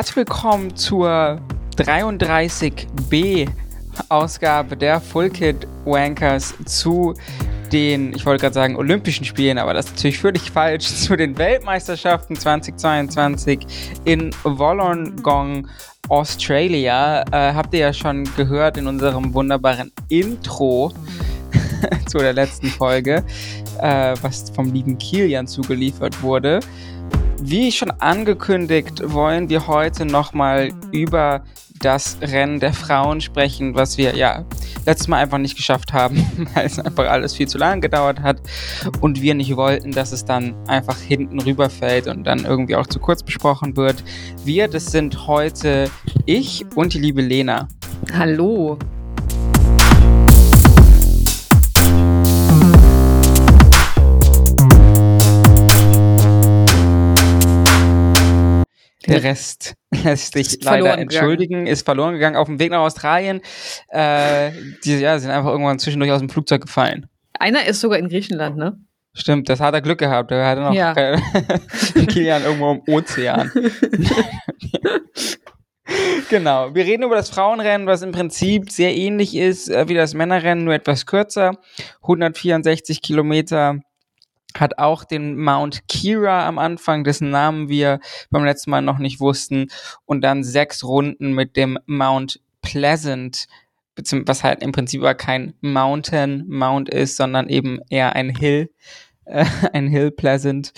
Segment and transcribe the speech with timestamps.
[0.00, 1.38] Herzlich willkommen zur
[1.76, 3.46] 33b
[4.08, 7.12] Ausgabe der Full Kit Wankers zu
[7.70, 11.36] den, ich wollte gerade sagen, Olympischen Spielen, aber das ist natürlich völlig falsch, zu den
[11.36, 15.68] Weltmeisterschaften 2022 in Wollongong,
[16.08, 17.20] Australia.
[17.30, 20.94] Äh, habt ihr ja schon gehört in unserem wunderbaren Intro
[22.06, 23.22] zu der letzten Folge,
[23.82, 26.60] äh, was vom lieben Kilian zugeliefert wurde.
[27.42, 31.42] Wie schon angekündigt, wollen wir heute nochmal über
[31.80, 34.44] das Rennen der Frauen sprechen, was wir ja
[34.84, 38.42] letztes Mal einfach nicht geschafft haben, weil es einfach alles viel zu lange gedauert hat
[39.00, 42.98] und wir nicht wollten, dass es dann einfach hinten rüberfällt und dann irgendwie auch zu
[42.98, 44.04] kurz besprochen wird.
[44.44, 45.90] Wir, das sind heute
[46.26, 47.68] ich und die liebe Lena.
[48.12, 48.78] Hallo.
[59.06, 61.66] Der Rest lässt sich leider entschuldigen, gegangen.
[61.66, 63.40] ist verloren gegangen auf dem Weg nach Australien.
[63.88, 64.50] Äh,
[64.84, 67.06] die ja, sind einfach irgendwann zwischendurch aus dem Flugzeug gefallen.
[67.38, 68.78] Einer ist sogar in Griechenland, ne?
[69.14, 70.30] Stimmt, das hat er Glück gehabt.
[70.30, 70.94] Er hatte noch ja.
[72.08, 73.50] Kilian irgendwo im Ozean.
[76.30, 76.74] genau.
[76.74, 80.64] Wir reden über das Frauenrennen, was im Prinzip sehr ähnlich ist äh, wie das Männerrennen,
[80.64, 81.56] nur etwas kürzer.
[82.02, 83.80] 164 Kilometer
[84.58, 88.00] hat auch den Mount Kira am Anfang, dessen Namen wir
[88.30, 89.68] beim letzten Mal noch nicht wussten,
[90.04, 93.46] und dann sechs Runden mit dem Mount Pleasant,
[93.96, 98.70] was halt im Prinzip aber kein Mountain Mount ist, sondern eben eher ein Hill,
[99.24, 100.72] äh, ein Hill Pleasant.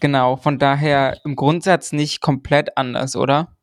[0.00, 3.56] Genau, von daher im Grundsatz nicht komplett anders, oder?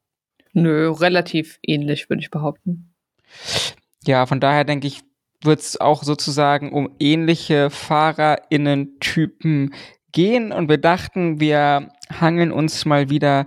[0.53, 2.93] Nö, relativ ähnlich, würde ich behaupten.
[4.05, 5.01] Ja, von daher denke ich,
[5.41, 9.73] wird es auch sozusagen um ähnliche FahrerInnen-Typen
[10.11, 13.45] gehen und wir dachten, wir hangeln uns mal wieder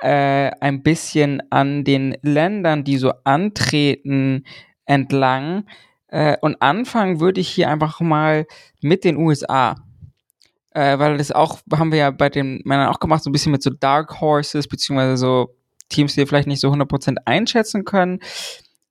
[0.00, 4.44] äh, ein bisschen an den Ländern, die so antreten,
[4.86, 5.66] entlang.
[6.08, 8.46] Äh, und anfangen würde ich hier einfach mal
[8.80, 9.76] mit den USA.
[10.72, 13.52] Äh, weil das auch, haben wir ja bei den Männern auch gemacht, so ein bisschen
[13.52, 15.56] mit so Dark Horses, beziehungsweise so
[15.88, 18.20] Teams, die wir vielleicht nicht so 100% einschätzen können.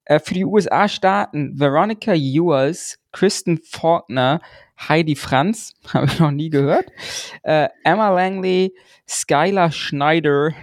[0.09, 4.41] Äh, für die USA starten Veronica Ewers, Kristen Faulkner,
[4.79, 6.87] Heidi Franz, habe ich noch nie gehört,
[7.43, 8.73] äh, Emma Langley,
[9.07, 10.53] Skylar Schneider,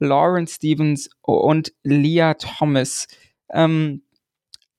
[0.00, 3.06] Lauren Stevens und Leah Thomas.
[3.52, 4.02] Ähm,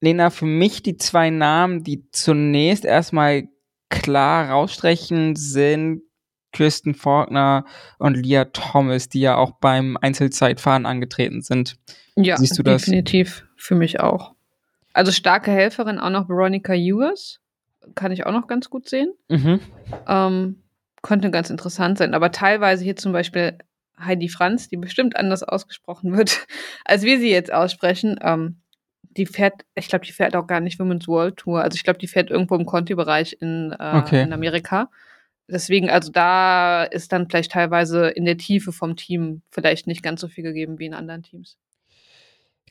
[0.02, 3.48] Lena, für mich die zwei Namen, die zunächst erstmal
[3.90, 6.02] klar rausstrechen, sind
[6.52, 7.64] Kristen Faulkner
[7.98, 11.78] und Leah Thomas, die ja auch beim Einzelzeitfahren angetreten sind.
[12.18, 12.84] Ja, Siehst du das?
[12.84, 13.47] definitiv.
[13.58, 14.36] Für mich auch.
[14.94, 17.40] Also starke Helferin auch noch Veronica Ewers.
[17.96, 19.14] Kann ich auch noch ganz gut sehen.
[19.30, 19.60] Mhm.
[20.08, 20.64] Ähm,
[21.02, 22.14] könnte ganz interessant sein.
[22.14, 23.58] Aber teilweise hier zum Beispiel
[24.00, 26.48] Heidi Franz, die bestimmt anders ausgesprochen wird,
[26.86, 28.20] als wir sie jetzt aussprechen.
[28.22, 28.62] Ähm,
[29.04, 31.62] die fährt, ich glaube, die fährt auch gar nicht Women's World Tour.
[31.62, 34.22] Also ich glaube, die fährt irgendwo im Conti-Bereich in, äh, okay.
[34.22, 34.92] in Amerika.
[35.50, 40.22] Deswegen, also da ist dann vielleicht teilweise in der Tiefe vom Team vielleicht nicht ganz
[40.22, 41.58] so viel gegeben wie in anderen Teams.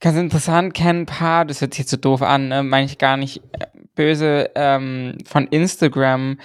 [0.00, 2.62] Ganz interessant, Ken Paar, das hört sich jetzt so doof an, ne?
[2.62, 6.38] meine ich gar nicht äh, böse, ähm, von Instagram,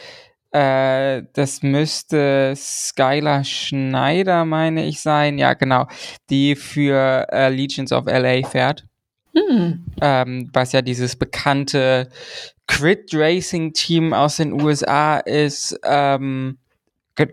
[0.51, 5.87] äh, das müsste Skylar Schneider, meine ich, sein, ja genau,
[6.29, 8.85] die für äh, Legions of LA fährt.
[9.33, 9.85] Hm.
[10.01, 12.09] Ähm, was ja dieses bekannte
[12.67, 16.57] Crit Racing Team aus den USA ist, ähm,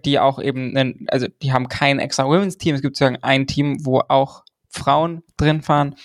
[0.05, 3.47] die auch eben, einen, also die haben kein extra Women's Team, es gibt sozusagen ein
[3.47, 5.97] Team, wo auch Frauen drin fahren.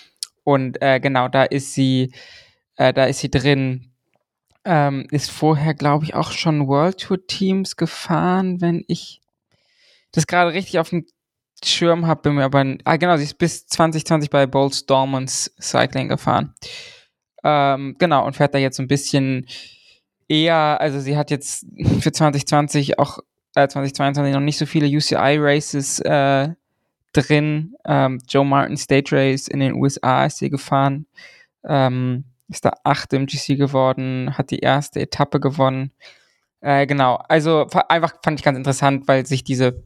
[0.44, 2.14] Und äh, genau, da ist sie,
[2.76, 3.92] äh, da ist sie drin.
[4.66, 9.22] Ähm, ist vorher, glaube ich, auch schon World Tour Teams gefahren, wenn ich
[10.14, 11.06] das gerade richtig auf dem
[11.66, 16.10] Schirm habe, bin mir aber, ah genau, sie ist bis 2020 bei Bold Stormons Cycling
[16.10, 16.54] gefahren.
[17.44, 19.48] Ähm, genau, und fährt da jetzt ein bisschen
[20.28, 21.66] eher, also sie hat jetzt
[22.00, 23.20] für 2020 auch,
[23.56, 26.50] äh, 2022 noch nicht so viele UCI Races äh,
[27.14, 27.76] drin.
[27.86, 31.06] Ähm, Joe Martin State Race in den USA ist sie gefahren.
[31.64, 35.92] Ähm, ist da achte im GC geworden, hat die erste Etappe gewonnen.
[36.62, 39.84] Äh, genau, also einfach fand ich ganz interessant, weil sich diese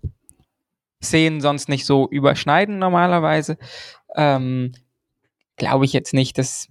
[1.04, 3.58] Szenen sonst nicht so überschneiden normalerweise.
[4.16, 4.74] Ähm,
[5.56, 6.68] Glaube ich jetzt nicht, dass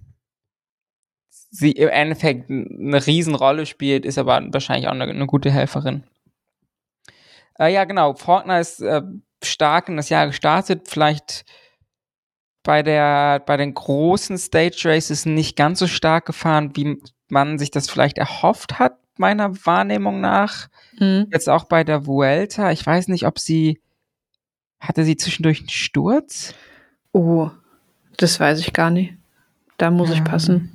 [1.51, 6.03] sie im Endeffekt eine Riesenrolle spielt, ist aber wahrscheinlich auch eine, eine gute Helferin.
[7.59, 8.13] Äh, ja, genau.
[8.13, 9.01] Faulkner ist äh,
[9.43, 11.45] stark in das Jahr gestartet, vielleicht
[12.63, 17.71] bei der bei den großen Stage Races nicht ganz so stark gefahren, wie man sich
[17.71, 20.67] das vielleicht erhofft hat, meiner Wahrnehmung nach.
[20.99, 21.27] Mhm.
[21.31, 22.71] Jetzt auch bei der Vuelta.
[22.71, 23.81] Ich weiß nicht, ob sie
[24.79, 26.53] hatte sie zwischendurch einen Sturz?
[27.11, 27.49] Oh,
[28.17, 29.15] das weiß ich gar nicht.
[29.77, 30.15] Da muss ja.
[30.15, 30.71] ich passen.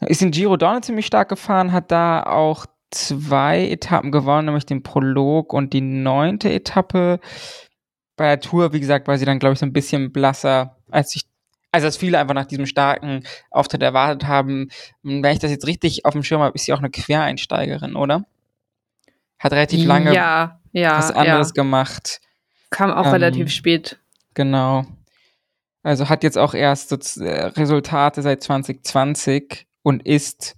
[0.00, 4.82] Ist in Giro Dorne ziemlich stark gefahren, hat da auch zwei Etappen gewonnen, nämlich den
[4.82, 7.20] Prolog und die neunte Etappe.
[8.16, 11.14] Bei der Tour, wie gesagt, war sie dann, glaube ich, so ein bisschen blasser, als
[11.16, 11.24] ich,
[11.72, 14.68] also als viele einfach nach diesem starken Auftritt erwartet haben.
[15.02, 18.24] Wenn ich das jetzt richtig auf dem Schirm habe, ist sie auch eine Quereinsteigerin, oder?
[19.38, 21.62] Hat relativ lange ja, ja, was anderes ja.
[21.62, 22.20] gemacht.
[22.70, 23.98] Kam auch ähm, relativ spät.
[24.34, 24.86] Genau.
[25.82, 30.56] Also hat jetzt auch erst so äh, Resultate seit 2020 und ist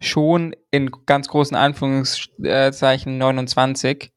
[0.00, 4.12] schon in ganz großen Anführungszeichen 29.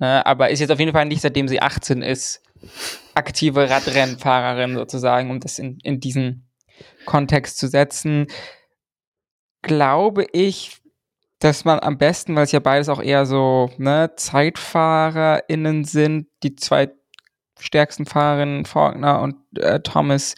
[0.00, 2.42] Ne, aber ist jetzt auf jeden Fall nicht, seitdem sie 18 ist,
[3.14, 6.48] aktive Radrennfahrerin sozusagen, um das in, in diesen
[7.04, 8.26] Kontext zu setzen.
[9.62, 10.80] Glaube ich,
[11.40, 16.54] dass man am besten, weil es ja beides auch eher so ne, ZeitfahrerInnen sind, die
[16.54, 16.90] zwei
[17.58, 20.36] stärksten Fahrerinnen, Faulkner und äh, Thomas,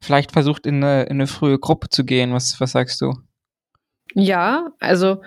[0.00, 2.32] vielleicht versucht, in eine, in eine frühe Gruppe zu gehen.
[2.32, 3.12] Was, was sagst du?
[4.14, 5.22] Ja, also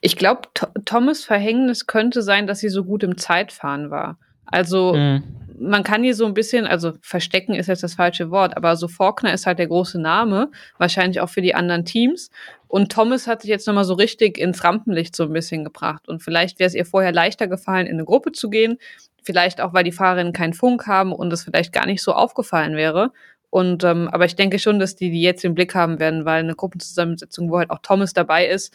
[0.00, 0.42] ich glaube,
[0.84, 4.18] Thomas Verhängnis könnte sein, dass sie so gut im Zeitfahren war.
[4.44, 5.22] Also mhm.
[5.58, 8.86] man kann hier so ein bisschen, also verstecken ist jetzt das falsche Wort, aber so
[8.86, 12.30] Faulkner ist halt der große Name, wahrscheinlich auch für die anderen Teams.
[12.68, 16.08] Und Thomas hat sich jetzt nochmal so richtig ins Rampenlicht so ein bisschen gebracht.
[16.08, 18.78] Und vielleicht wäre es ihr vorher leichter gefallen, in eine Gruppe zu gehen.
[19.22, 22.76] Vielleicht auch, weil die Fahrerinnen keinen Funk haben und es vielleicht gar nicht so aufgefallen
[22.76, 23.12] wäre.
[23.48, 26.40] Und ähm, aber ich denke schon, dass die die jetzt im Blick haben werden, weil
[26.40, 28.74] eine Gruppenzusammensetzung, wo halt auch Thomas dabei ist,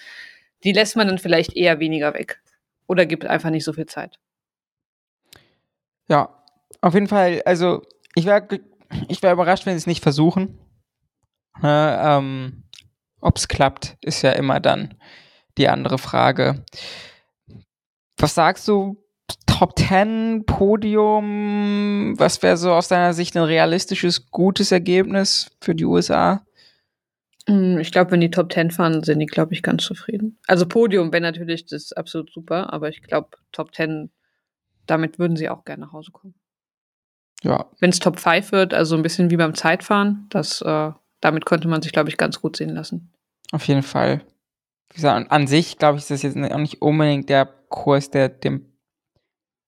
[0.64, 2.42] die lässt man dann vielleicht eher weniger weg
[2.88, 4.20] oder gibt einfach nicht so viel Zeit.
[6.08, 6.44] Ja,
[6.82, 7.42] auf jeden Fall.
[7.46, 7.84] Also
[8.16, 8.48] ich wäre
[9.08, 10.60] ich wär überrascht, wenn sie es nicht versuchen.
[11.62, 12.64] Ne, ähm,
[13.22, 14.96] Ob es klappt, ist ja immer dann
[15.58, 16.64] die andere Frage.
[18.18, 18.98] Was sagst du?
[19.46, 25.86] Top 10 Podium, was wäre so aus deiner Sicht ein realistisches, gutes Ergebnis für die
[25.86, 26.46] USA?
[27.50, 30.38] Hm, ich glaube, wenn die Top 10 fahren, sind die, glaube ich, ganz zufrieden.
[30.46, 34.12] Also Podium wäre natürlich das absolut super, aber ich glaube, Top 10,
[34.86, 36.36] damit würden sie auch gerne nach Hause kommen.
[37.42, 37.66] Ja.
[37.80, 40.92] Wenn es Top 5 wird, also ein bisschen wie beim Zeitfahren, das, äh,
[41.22, 43.12] damit könnte man sich, glaube ich, ganz gut sehen lassen.
[43.52, 44.22] Auf jeden Fall.
[44.92, 48.30] Wie gesagt, an sich, glaube ich, ist das jetzt auch nicht unbedingt der Kurs, der
[48.30, 48.66] dem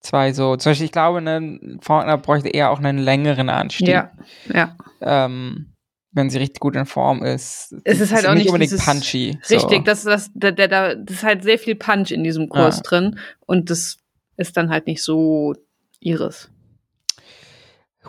[0.02, 0.56] zwei so.
[0.56, 3.88] Zum Beispiel, ich glaube, ne, Faulkner bräuchte eher auch einen längeren Anstieg.
[3.88, 4.12] Ja,
[4.54, 4.76] ja.
[5.02, 5.74] Ähm,
[6.12, 7.76] wenn sie richtig gut in Form ist.
[7.84, 9.38] Es ist halt auch nicht unbedingt dieses, punchy.
[9.50, 9.84] Richtig, so.
[9.84, 12.82] das, das, da, da, da, das ist halt sehr viel Punch in diesem Kurs ja.
[12.84, 13.98] drin und das
[14.38, 15.54] ist dann halt nicht so
[16.00, 16.50] ihres.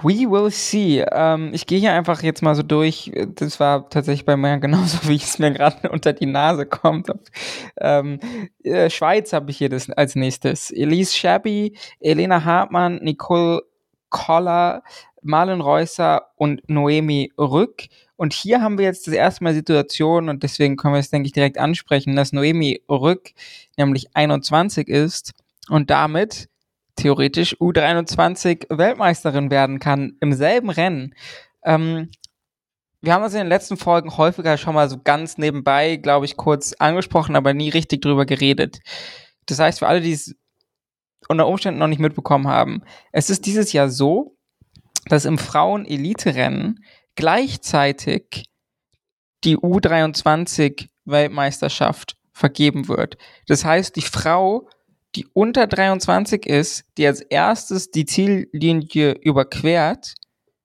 [0.03, 1.05] We will see.
[1.13, 3.13] Ähm, ich gehe hier einfach jetzt mal so durch.
[3.35, 7.09] Das war tatsächlich bei mir genauso, wie es mir gerade unter die Nase kommt.
[7.79, 8.19] Ähm,
[8.65, 10.71] äh, Schweiz habe ich hier das als nächstes.
[10.71, 13.63] Elise Shabby, Elena Hartmann, Nicole
[14.13, 14.85] Koller,
[15.23, 17.89] Marlon Reusser und Noemi Rück.
[18.17, 21.27] Und hier haben wir jetzt das erste Mal Situation, und deswegen können wir es, denke
[21.27, 23.33] ich, direkt ansprechen, dass Noemi Rück
[23.77, 25.33] nämlich 21 ist
[25.69, 26.49] und damit
[26.95, 31.15] theoretisch U23 Weltmeisterin werden kann im selben Rennen.
[31.65, 32.11] Ähm,
[33.01, 36.37] wir haben uns in den letzten Folgen häufiger schon mal so ganz nebenbei, glaube ich,
[36.37, 38.79] kurz angesprochen, aber nie richtig drüber geredet.
[39.47, 40.37] Das heißt, für alle, die es
[41.29, 44.37] unter Umständen noch nicht mitbekommen haben, es ist dieses Jahr so,
[45.07, 46.85] dass im Frauen-Elite-Rennen
[47.17, 48.51] gleichzeitig
[49.45, 53.17] die U23-Weltmeisterschaft vergeben wird.
[53.47, 54.69] Das heißt, die Frau
[55.15, 60.15] die unter 23 ist, die als erstes die Ziellinie überquert,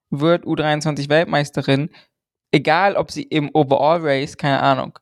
[0.09, 1.89] wird U23 Weltmeisterin,
[2.51, 4.97] egal ob sie im Overall Race, keine Ahnung,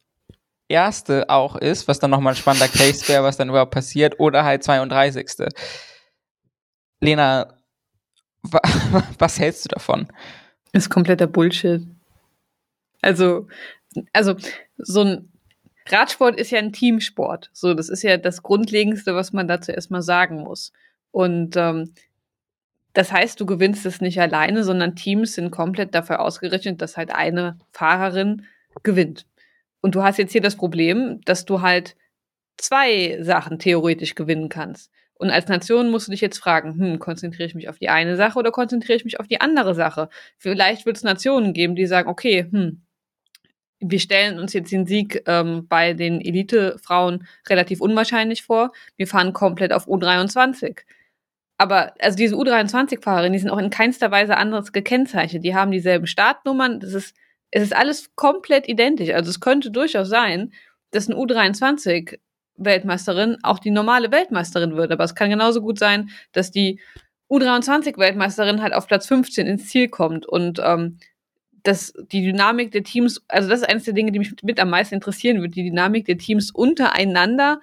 [0.68, 4.44] erste auch ist, was dann nochmal ein spannender Case wäre, was dann überhaupt passiert, oder
[4.44, 5.48] halt 32.
[7.02, 7.54] Lena,
[8.42, 8.62] wa
[9.20, 10.08] was hältst du davon?
[10.72, 11.84] Das ist kompletter Bullshit.
[13.02, 13.48] Also,
[14.14, 14.36] also,
[14.78, 15.32] so ein
[15.88, 17.50] Radsport ist ja ein Teamsport.
[17.54, 20.74] So, das ist ja das Grundlegendste, was man dazu erstmal sagen muss.
[21.12, 21.94] Und ähm,
[22.94, 27.12] das heißt, du gewinnst es nicht alleine, sondern Teams sind komplett dafür ausgerichtet, dass halt
[27.14, 28.46] eine Fahrerin
[28.84, 29.26] gewinnt.
[29.86, 31.96] Und du hast jetzt hier das Problem, dass du halt
[32.58, 34.90] zwei Sachen theoretisch gewinnen kannst.
[35.14, 38.16] Und als Nation musst du dich jetzt fragen, hm, konzentriere ich mich auf die eine
[38.16, 40.10] Sache oder konzentriere ich mich auf die andere Sache?
[40.40, 42.82] Vielleicht wird es Nationen geben, die sagen, okay, hm,
[43.80, 48.72] wir stellen uns jetzt den Sieg ähm, bei den Elite-Frauen relativ unwahrscheinlich vor.
[48.98, 50.80] Wir fahren komplett auf U23.
[51.60, 55.44] Aber also diese U23-Fahrerinnen, die sind auch in keinster Weise anderes gekennzeichnet.
[55.44, 56.80] Die haben dieselben Startnummern.
[56.80, 57.16] Das ist,
[57.56, 59.12] es ist alles komplett identisch.
[59.12, 60.52] Also es könnte durchaus sein,
[60.92, 62.20] dass eine U23
[62.58, 64.92] Weltmeisterin auch die normale Weltmeisterin wird.
[64.92, 66.82] Aber es kann genauso gut sein, dass die
[67.30, 70.98] U23-Weltmeisterin halt auf Platz 15 ins Ziel kommt und ähm,
[71.64, 74.70] das, die Dynamik der Teams, also das ist eines der Dinge, die mich mit am
[74.70, 77.62] meisten interessieren wird, die Dynamik der Teams untereinander,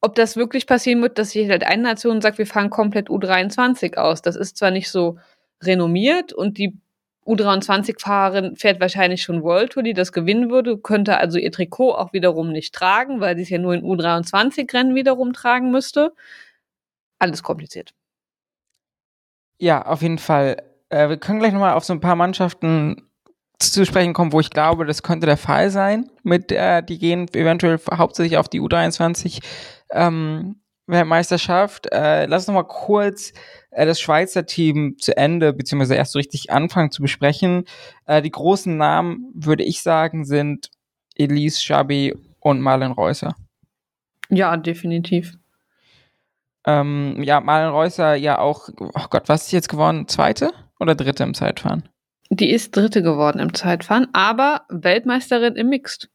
[0.00, 3.94] ob das wirklich passieren wird, dass sich halt eine Nation sagt, wir fahren komplett U23
[3.96, 4.22] aus.
[4.22, 5.18] Das ist zwar nicht so
[5.62, 6.76] renommiert und die
[7.26, 12.12] U23-Fahrerin fährt wahrscheinlich schon World Tour, die das gewinnen würde, könnte also ihr Trikot auch
[12.12, 16.12] wiederum nicht tragen, weil sie es ja nur in U23-Rennen wiederum tragen müsste.
[17.18, 17.94] Alles kompliziert.
[19.58, 20.62] Ja, auf jeden Fall.
[20.90, 23.08] Äh, wir können gleich nochmal auf so ein paar Mannschaften
[23.58, 26.10] zu sprechen kommen, wo ich glaube, das könnte der Fall sein.
[26.22, 29.42] Mit äh, die gehen eventuell hauptsächlich auf die U23
[29.92, 31.90] ähm, Weltmeisterschaft.
[31.92, 33.32] Äh, lass uns noch mal kurz
[33.76, 37.64] das Schweizer Team zu Ende, beziehungsweise erst so richtig anfangen zu besprechen.
[38.06, 40.70] Äh, die großen Namen, würde ich sagen, sind
[41.16, 43.34] Elise Schabi und Marlen Reusser.
[44.30, 45.36] Ja, definitiv.
[46.66, 50.08] Ähm, ja, Marlen Reusser ja auch, oh Gott, was ist jetzt geworden?
[50.08, 51.88] Zweite oder dritte im Zeitfahren?
[52.30, 56.08] Die ist dritte geworden im Zeitfahren, aber Weltmeisterin im Mixed.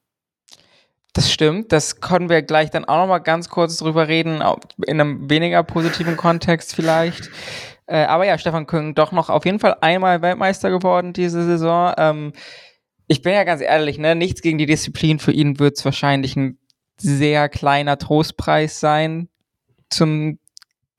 [1.13, 4.43] Das stimmt, das können wir gleich dann auch noch mal ganz kurz drüber reden,
[4.85, 7.31] in einem weniger positiven Kontext vielleicht.
[7.87, 11.93] Äh, aber ja, Stefan Küng doch noch auf jeden Fall einmal Weltmeister geworden diese Saison.
[11.97, 12.33] Ähm,
[13.07, 15.17] ich bin ja ganz ehrlich, ne, nichts gegen die Disziplin.
[15.17, 16.59] Für ihn wird es wahrscheinlich ein
[16.97, 19.29] sehr kleiner Trostpreis sein
[19.89, 20.37] zum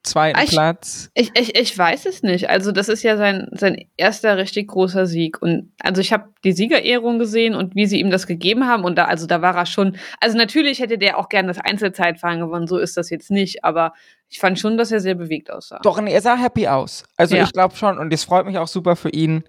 [0.02, 1.10] zweiten ich, Platz?
[1.14, 2.48] Ich, ich, ich weiß es nicht.
[2.48, 5.40] Also, das ist ja sein, sein erster richtig großer Sieg.
[5.42, 8.84] Und also ich habe die Siegerehrung gesehen und wie sie ihm das gegeben haben.
[8.84, 9.96] Und da, also da war er schon.
[10.20, 13.92] Also natürlich hätte der auch gern das Einzelzeitfahren gewonnen, so ist das jetzt nicht, aber
[14.28, 15.80] ich fand schon, dass er sehr bewegt aussah.
[15.82, 17.04] Doch, er sah happy aus.
[17.16, 17.42] Also ja.
[17.42, 19.44] ich glaube schon, und es freut mich auch super für ihn.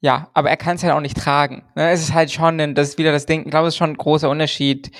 [0.00, 1.64] Ja, aber er kann es halt auch nicht tragen.
[1.74, 1.90] Ne?
[1.90, 3.96] Es ist halt schon, das ist wieder das Ding, ich glaube, es ist schon ein
[3.96, 4.92] großer Unterschied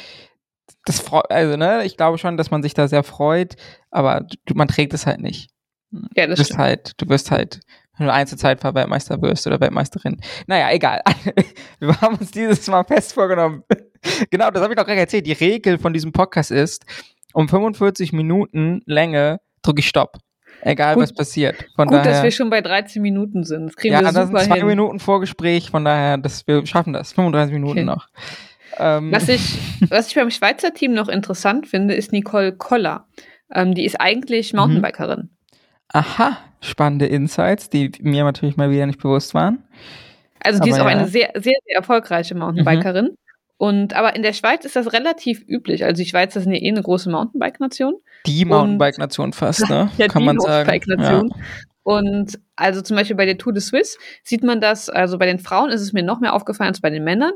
[0.86, 3.56] das freut, also ne, ich glaube schon, dass man sich da sehr freut,
[3.90, 5.50] aber du, man trägt es halt nicht.
[6.14, 7.60] Ja, das du bist halt, du wirst halt,
[7.98, 10.20] wenn du Einzelzeitfahr-Weltmeister wirst oder Weltmeisterin.
[10.46, 11.02] Naja, egal.
[11.80, 13.62] Wir haben uns dieses Mal fest vorgenommen.
[14.30, 15.26] genau, das habe ich doch gerade erzählt.
[15.26, 16.84] Die Regel von diesem Podcast ist,
[17.32, 20.18] um 45 Minuten Länge drücke ich Stopp.
[20.62, 21.66] Egal, gut, was passiert.
[21.74, 23.66] Von gut, daher, dass wir schon bei 13 Minuten sind.
[23.66, 24.66] Das kriegen ja, wir super das sind zwei hin.
[24.66, 27.12] Minuten Vorgespräch, von daher, dass wir schaffen das.
[27.12, 27.84] 35 Minuten okay.
[27.84, 28.08] noch.
[28.78, 29.12] Ähm.
[29.12, 33.06] Was, ich, was ich beim Schweizer Team noch interessant finde, ist Nicole Koller.
[33.52, 34.60] Ähm, die ist eigentlich mhm.
[34.60, 35.30] Mountainbikerin.
[35.88, 39.64] Aha, spannende Insights, die mir natürlich mal wieder nicht bewusst waren.
[40.40, 40.96] Also die aber ist auch ja.
[40.96, 43.06] eine sehr, sehr, sehr erfolgreiche Mountainbikerin.
[43.06, 43.16] Mhm.
[43.58, 45.84] Und aber in der Schweiz ist das relativ üblich.
[45.84, 47.94] Also die Schweiz ist eine, eh eine große Mountainbike-Nation.
[48.26, 49.90] Die Mountainbike-Nation fast, ne?
[49.98, 50.82] ja, Kann man sagen.
[50.98, 51.22] Ja.
[51.82, 55.38] Und also zum Beispiel bei der Tour de Suisse sieht man das, also bei den
[55.38, 57.32] Frauen ist es mir noch mehr aufgefallen als bei den Männern,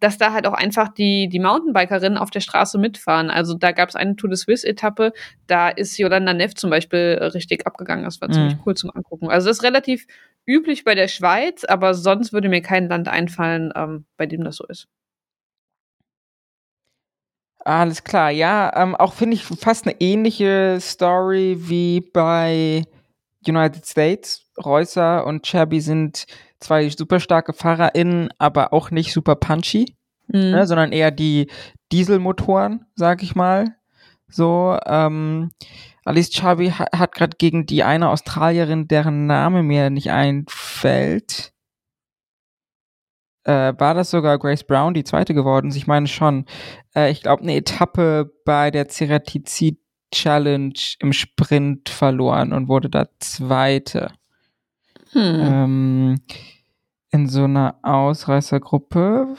[0.00, 3.30] dass da halt auch einfach die, die Mountainbikerinnen auf der Straße mitfahren.
[3.30, 5.12] Also da gab es eine Tour de Suisse-Etappe,
[5.46, 8.04] da ist Yolanda Neff zum Beispiel richtig abgegangen.
[8.04, 8.32] Das war mhm.
[8.32, 9.28] ziemlich cool zum Angucken.
[9.28, 10.06] Also das ist relativ
[10.46, 14.56] üblich bei der Schweiz, aber sonst würde mir kein Land einfallen, ähm, bei dem das
[14.56, 14.88] so ist.
[17.58, 22.84] Alles klar, ja, ähm, auch finde ich fast eine ähnliche Story wie bei
[23.44, 24.46] United States.
[24.64, 26.26] Reusser und Cherby sind
[26.60, 29.96] zwei super starke FahrerInnen, aber auch nicht super punchy,
[30.28, 30.50] mhm.
[30.50, 31.50] ne, sondern eher die
[31.92, 33.76] Dieselmotoren, sag ich mal.
[34.28, 35.50] So, ähm,
[36.04, 41.52] Alice Chabi hat, hat gerade gegen die eine Australierin, deren Name mir nicht einfällt,
[43.46, 45.76] äh, war das sogar Grace Brown, die zweite geworden ist?
[45.76, 46.46] Ich meine schon.
[46.96, 49.78] Äh, ich glaube, eine Etappe bei der Ceratizid
[50.12, 54.12] Challenge im Sprint verloren und wurde da zweite.
[55.12, 55.40] Hm.
[55.40, 56.20] Ähm,
[57.10, 59.34] in so einer Ausreißergruppe.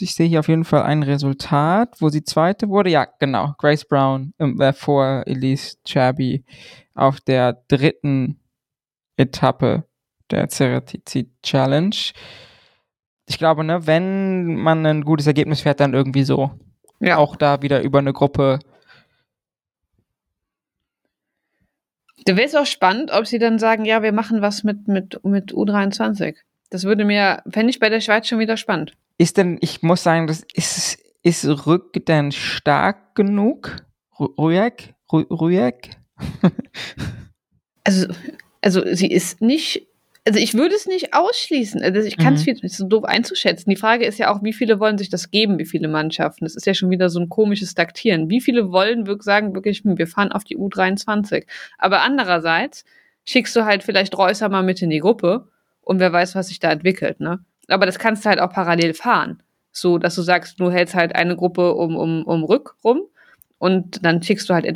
[0.00, 2.90] Ich sehe hier auf jeden Fall ein Resultat, wo sie zweite wurde.
[2.90, 3.54] Ja, genau.
[3.58, 6.44] Grace Brown äh, vor Elise Chabi
[6.94, 8.40] auf der dritten
[9.16, 9.84] Etappe
[10.30, 11.94] der Ceratizid Challenge.
[13.28, 16.50] Ich glaube, ne, wenn man ein gutes Ergebnis fährt, dann irgendwie so.
[16.98, 17.18] Ja.
[17.18, 18.58] Auch da wieder über eine Gruppe
[22.24, 25.24] Da wäre es auch spannend, ob sie dann sagen, ja, wir machen was mit, mit,
[25.24, 26.36] mit U23.
[26.70, 28.92] Das würde mir, fände ich bei der Schweiz schon wieder spannend.
[29.18, 33.84] Ist denn, ich muss sagen, das ist, ist Rück denn stark genug?
[34.18, 34.94] Rüeg?
[35.12, 35.90] Rüeg?
[37.84, 38.06] also,
[38.60, 39.86] also sie ist nicht
[40.24, 41.82] also ich würde es nicht ausschließen.
[41.82, 42.68] Also ich kann es mhm.
[42.68, 43.68] so doof einzuschätzen.
[43.70, 46.44] Die Frage ist ja auch, wie viele wollen sich das geben, wie viele Mannschaften.
[46.44, 48.30] Das ist ja schon wieder so ein komisches Taktieren.
[48.30, 51.44] Wie viele wollen wirklich sagen, wirklich, hm, wir fahren auf die U23.
[51.78, 52.84] Aber andererseits
[53.24, 55.48] schickst du halt vielleicht Reusser mal mit in die Gruppe
[55.80, 57.40] und wer weiß, was sich da entwickelt, ne?
[57.68, 59.42] Aber das kannst du halt auch parallel fahren.
[59.72, 63.02] So, dass du sagst, du hältst halt eine Gruppe um, um, um Rück rum
[63.58, 64.66] und dann schickst du halt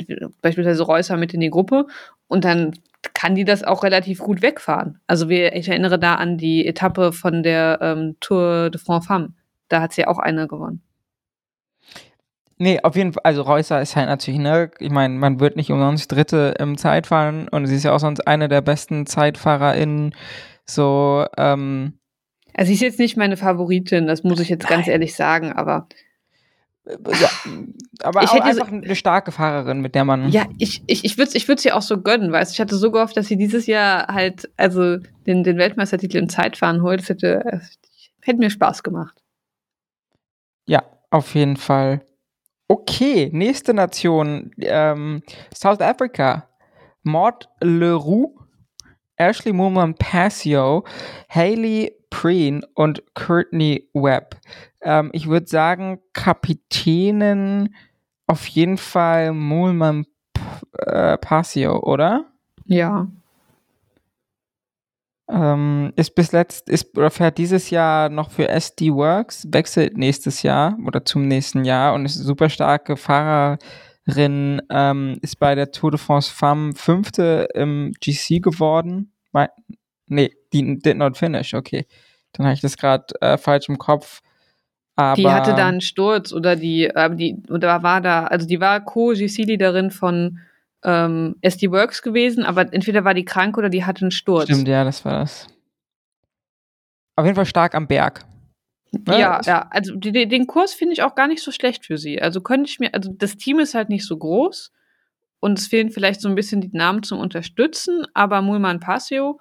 [0.41, 1.87] beispielsweise Reusser mit in die Gruppe
[2.27, 2.73] und dann
[3.13, 4.99] kann die das auch relativ gut wegfahren.
[5.07, 9.33] Also wir, ich erinnere da an die Etappe von der ähm, Tour de France Femme.
[9.69, 10.81] Da hat sie auch eine gewonnen.
[12.59, 15.71] Nee, auf jeden Fall, also Reusser ist halt natürlich, ne, ich meine, man wird nicht
[15.71, 20.15] umsonst Dritte im Zeitfahren und sie ist ja auch sonst eine der besten ZeitfahrerInnen,
[20.69, 21.93] so, ähm.
[22.53, 24.77] Also sie ist jetzt nicht meine Favoritin, das muss ich jetzt Nein.
[24.77, 25.87] ganz ehrlich sagen, aber.
[26.87, 27.29] Ja,
[28.03, 30.29] aber ich auch einfach eine starke Fahrerin, mit der man.
[30.29, 33.17] Ja, ich, ich, ich würde ich sie auch so gönnen, weißt Ich hatte so gehofft,
[33.17, 37.01] dass sie dieses Jahr halt, also den, den Weltmeistertitel im Zeitfahren holt.
[37.01, 37.61] Das hätte,
[38.21, 39.21] hätte mir Spaß gemacht.
[40.65, 42.01] Ja, auf jeden Fall.
[42.67, 44.51] Okay, nächste Nation.
[44.59, 46.47] Ähm, South Africa.
[47.03, 48.35] Maud Leroux,
[49.15, 50.83] Ashley Moorman Passio,
[51.29, 54.39] Haley Preen und Courtney Webb.
[54.81, 57.75] Ähm, ich würde sagen, Kapitänin
[58.27, 60.05] auf jeden Fall Moorman
[60.73, 62.25] äh, Passio, oder?
[62.65, 63.07] Ja.
[65.29, 70.41] Ähm, ist bis letzt, ist oder fährt dieses Jahr noch für SD Works, wechselt nächstes
[70.41, 75.91] Jahr oder zum nächsten Jahr und ist super starke Fahrerin, ähm, ist bei der Tour
[75.91, 79.11] de France Femme fünfte im GC geworden.
[80.07, 81.85] Nee, die did not finish, okay.
[82.33, 84.21] Dann habe ich das gerade äh, falsch im Kopf.
[84.95, 88.59] Aber die hatte da einen Sturz oder die, äh, die, oder war da, also die
[88.59, 90.39] war Co-GC-Leaderin von
[90.83, 94.45] ähm, SD Works gewesen, aber entweder war die krank oder die hatte einen Sturz.
[94.45, 95.47] Stimmt, ja, das war das.
[97.15, 98.25] Auf jeden Fall stark am Berg.
[98.91, 99.19] Ne?
[99.19, 102.21] Ja, ja, also die, den Kurs finde ich auch gar nicht so schlecht für sie.
[102.21, 104.71] Also könnte ich mir, also das Team ist halt nicht so groß
[105.39, 109.39] und es fehlen vielleicht so ein bisschen die Namen zum Unterstützen, aber Mulman Passio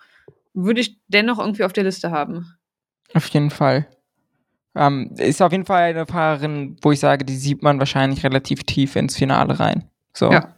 [0.56, 2.56] würde ich dennoch irgendwie auf der Liste haben.
[3.14, 3.86] Auf jeden Fall.
[4.74, 8.64] Ähm, ist auf jeden Fall eine Fahrerin, wo ich sage, die sieht man wahrscheinlich relativ
[8.64, 9.88] tief ins Finale rein.
[10.12, 10.32] So.
[10.32, 10.54] Ja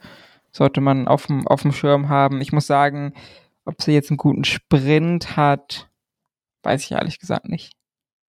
[0.58, 2.40] sollte man auf dem, auf dem Schirm haben.
[2.40, 3.14] Ich muss sagen,
[3.64, 5.88] ob sie jetzt einen guten Sprint hat,
[6.62, 7.72] weiß ich ehrlich gesagt nicht.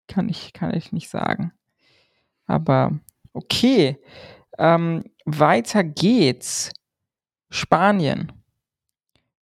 [0.08, 1.52] Kann ich, kann ich nicht sagen.
[2.46, 3.00] Aber
[3.34, 3.98] okay.
[4.58, 6.72] Ähm, weiter geht's.
[7.50, 8.32] Spanien.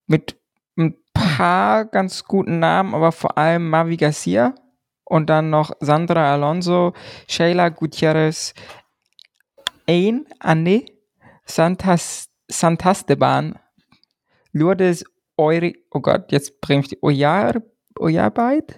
[0.06, 0.38] Mit
[0.76, 4.54] ein paar ganz guten Namen, aber vor allem Mavi Garcia
[5.04, 6.94] und dann noch Sandra Alonso,
[7.28, 8.54] Sheila Gutierrez,
[9.86, 10.84] Ain Anne,
[11.44, 13.58] Santas Santasteban,
[14.52, 15.04] Lourdes
[15.36, 17.62] Euri, oh Gott, jetzt bringe ich die Ojar,
[17.98, 18.76] Ojarbeit?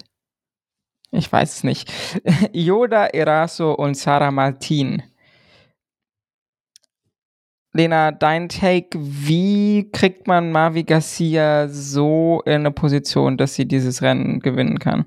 [1.11, 1.93] Ich weiß es nicht.
[2.53, 5.03] Yoda, Eraso und Sarah Martin.
[7.77, 14.03] Lena, dein Take, wie kriegt man Mavi Garcia so in eine Position, dass sie dieses
[14.03, 15.07] Rennen gewinnen kann?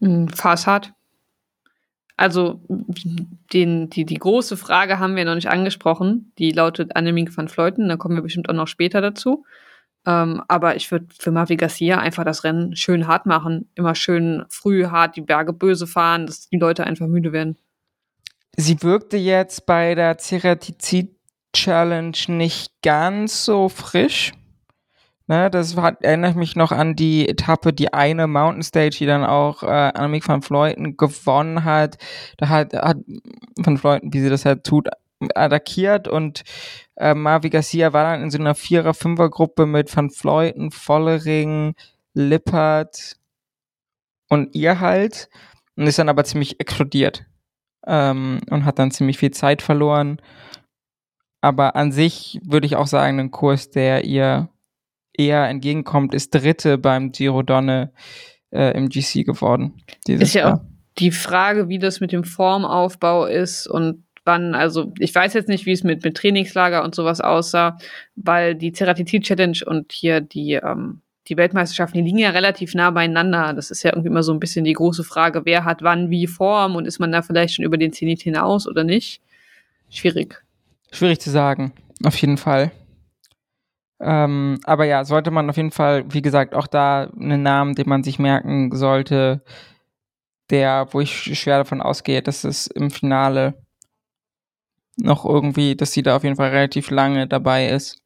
[0.00, 0.92] Hm, Fahrrad.
[2.16, 6.32] Also den, die, die große Frage haben wir noch nicht angesprochen.
[6.38, 7.88] Die lautet Annemiek van Fleuten.
[7.88, 9.44] Da kommen wir bestimmt auch noch später dazu.
[10.06, 13.68] Ähm, aber ich würde für Mavi Garcia einfach das Rennen schön hart machen.
[13.74, 17.56] Immer schön früh hart die Berge böse fahren, dass die Leute einfach müde werden.
[18.56, 21.13] Sie wirkte jetzt bei der Ceratizid
[21.54, 24.32] Challenge nicht ganz so frisch.
[25.26, 29.24] Ne, das hat, erinnert mich noch an die Etappe, die eine Mountain Stage, die dann
[29.24, 31.96] auch äh, Annemiek van Fleuten gewonnen hat.
[32.36, 32.98] Da hat, hat
[33.56, 34.88] van Fleuten, wie sie das halt tut,
[35.34, 36.42] attackiert und
[36.96, 41.74] äh, Marvi Garcia war dann in so einer Vierer-Fünfer-Gruppe mit Van Fleuten, Vollering,
[42.12, 43.16] Lippert
[44.28, 45.28] und ihr halt
[45.76, 47.24] und ist dann aber ziemlich explodiert
[47.86, 50.20] ähm, und hat dann ziemlich viel Zeit verloren.
[51.44, 54.48] Aber an sich würde ich auch sagen, ein Kurs, der ihr
[55.12, 57.92] eher entgegenkommt, ist Dritte beim Giro Donne
[58.50, 59.74] äh, im GC geworden.
[60.08, 60.54] Ist ja Jahr.
[60.54, 60.60] auch
[60.96, 65.66] die Frage, wie das mit dem Formaufbau ist und wann, also ich weiß jetzt nicht,
[65.66, 67.76] wie es mit, mit Trainingslager und sowas aussah,
[68.16, 72.90] weil die Ceratizid Challenge und hier die, ähm, die Weltmeisterschaften, die liegen ja relativ nah
[72.90, 73.52] beieinander.
[73.52, 76.26] Das ist ja irgendwie immer so ein bisschen die große Frage, wer hat wann wie
[76.26, 79.20] Form und ist man da vielleicht schon über den Zenit hinaus oder nicht?
[79.90, 80.42] Schwierig.
[80.94, 81.72] Schwierig zu sagen,
[82.04, 82.70] auf jeden Fall.
[84.00, 87.88] Ähm, aber ja, sollte man auf jeden Fall, wie gesagt, auch da einen Namen, den
[87.88, 89.42] man sich merken sollte,
[90.50, 93.60] der, wo ich schwer davon ausgehe, dass es im Finale
[94.96, 97.98] noch irgendwie, dass sie da auf jeden Fall relativ lange dabei ist.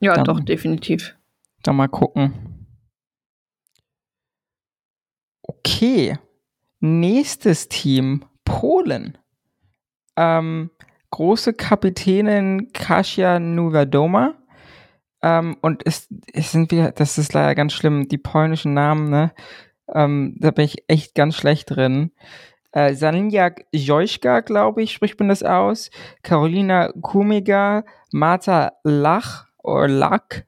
[0.00, 1.16] Ja, dann, doch, definitiv.
[1.62, 2.66] Dann mal gucken.
[5.42, 6.18] Okay.
[6.80, 9.18] Nächstes Team, Polen.
[10.16, 10.70] Ähm,
[11.10, 14.34] große Kapitänin Kasia Nuwadoma
[15.22, 19.32] ähm, und es, es sind wieder, das ist leider ganz schlimm, die polnischen Namen, ne?
[19.92, 22.12] Ähm, da bin ich echt ganz schlecht drin.
[22.72, 25.90] Äh, Saninjak Jojka, glaube ich, spricht man das aus.
[26.22, 30.46] Carolina Kumiga, Marta Lach oder Lack,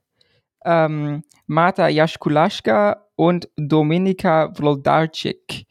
[0.64, 5.66] ähm, Marta Jaschkulaschka und Dominika Vlodarczyk.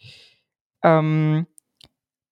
[0.83, 1.47] Ähm,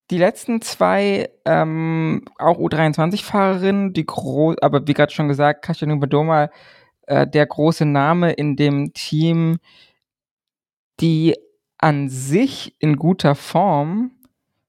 [0.10, 6.50] die letzten zwei, ähm, auch U23-Fahrerinnen, die groß, aber wie gerade schon gesagt, Kasia Badoma,
[7.08, 9.58] äh, der große Name in dem Team,
[11.00, 11.36] die
[11.78, 14.12] an sich in guter Form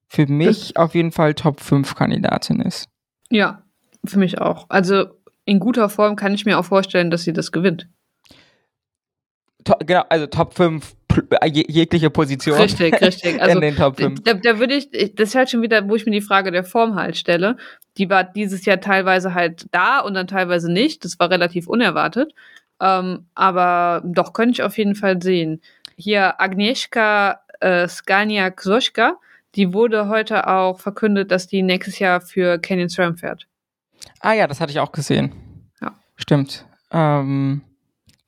[0.09, 2.88] für mich auf jeden Fall Top 5 Kandidatin ist.
[3.31, 3.62] Ja,
[4.05, 4.66] für mich auch.
[4.68, 5.07] Also
[5.44, 7.88] in guter Form kann ich mir auch vorstellen, dass sie das gewinnt.
[9.64, 10.99] To genau, also Top 5 äh,
[11.46, 12.59] jegliche Position.
[12.59, 13.31] Richtig, richtig.
[13.40, 14.23] Also, in den Top 5.
[14.23, 16.64] Da, da würde ich, das ist halt schon wieder, wo ich mir die Frage der
[16.64, 17.57] Form halt stelle.
[17.96, 21.05] Die war dieses Jahr teilweise halt da und dann teilweise nicht.
[21.05, 22.33] Das war relativ unerwartet.
[22.81, 25.61] Ähm, aber doch, könnte ich auf jeden Fall sehen.
[25.96, 29.18] Hier Agnieszka äh, Skaniak-Soschka,
[29.55, 33.46] die wurde heute auch verkündet, dass die nächstes Jahr für Canyon SRAM fährt.
[34.20, 35.33] Ah ja, das hatte ich auch gesehen.
[35.81, 35.94] Ja.
[36.16, 36.64] Stimmt.
[36.90, 37.62] Ähm,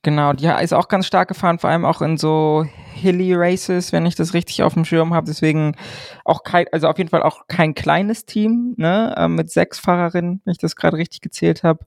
[0.05, 4.05] Genau, die ist auch ganz stark gefahren, vor allem auch in so Hilly Races, wenn
[4.05, 5.27] ich das richtig auf dem Schirm habe.
[5.27, 5.77] Deswegen
[6.25, 10.41] auch kein, also auf jeden Fall auch kein kleines Team, ne, äh, mit sechs Fahrerinnen,
[10.43, 11.85] wenn ich das gerade richtig gezählt habe.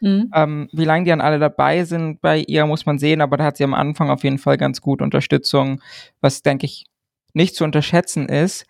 [0.00, 0.30] Mhm.
[0.34, 3.44] Ähm, wie lange die dann alle dabei sind bei ihr, muss man sehen, aber da
[3.44, 5.82] hat sie am Anfang auf jeden Fall ganz gut Unterstützung,
[6.22, 6.86] was denke ich
[7.34, 8.64] nicht zu unterschätzen ist.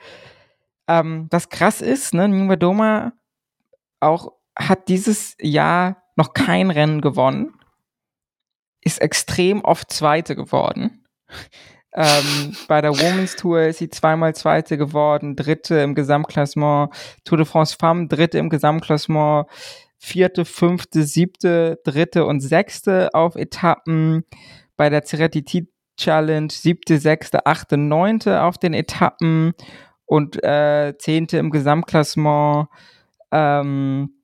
[0.89, 3.13] Ähm, was krass ist, ne, Nima Doma
[4.01, 7.55] auch hat dieses Jahr noch kein Rennen gewonnen
[8.83, 11.05] ist extrem oft Zweite geworden.
[11.95, 16.93] Ähm, bei der Women's Tour ist sie zweimal Zweite geworden, Dritte im Gesamtklassement,
[17.25, 19.49] Tour de France Femme, Dritte im Gesamtklassement,
[19.97, 24.25] Vierte, Fünfte, Siebte, Dritte und Sechste auf Etappen.
[24.77, 29.55] Bei der Ceretti Challenge Siebte, Sechste, Achte, Neunte auf den Etappen
[30.07, 32.69] und äh, Zehnte im Gesamtklassement.
[33.33, 34.18] Ähm,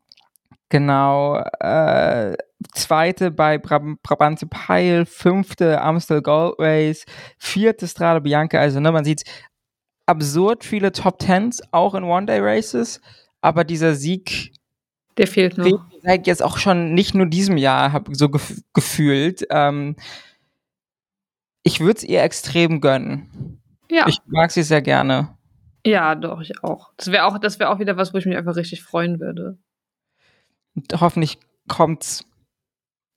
[0.68, 2.36] genau, äh,
[2.72, 7.04] zweite bei Brab Brabantse Peil, fünfte Amstel Gold Race,
[7.38, 8.58] vierte Strade Bianca.
[8.58, 9.24] Also, ne, man sieht
[10.06, 13.00] absurd viele Top Tens, auch in One-Day-Races,
[13.40, 14.52] aber dieser Sieg,
[15.16, 15.86] der fehlt noch.
[16.02, 19.46] Seit jetzt auch schon nicht nur diesem Jahr, habe so gef gefühlt.
[19.50, 19.96] Ähm,
[21.62, 23.60] ich würde es ihr extrem gönnen.
[23.90, 24.06] Ja.
[24.08, 25.36] Ich mag sie sehr gerne.
[25.86, 26.92] Ja, doch, ich auch.
[26.96, 29.58] Das wäre auch, das wäre auch wieder was, wo ich mich einfach richtig freuen würde.
[30.74, 32.26] Und hoffentlich kommt's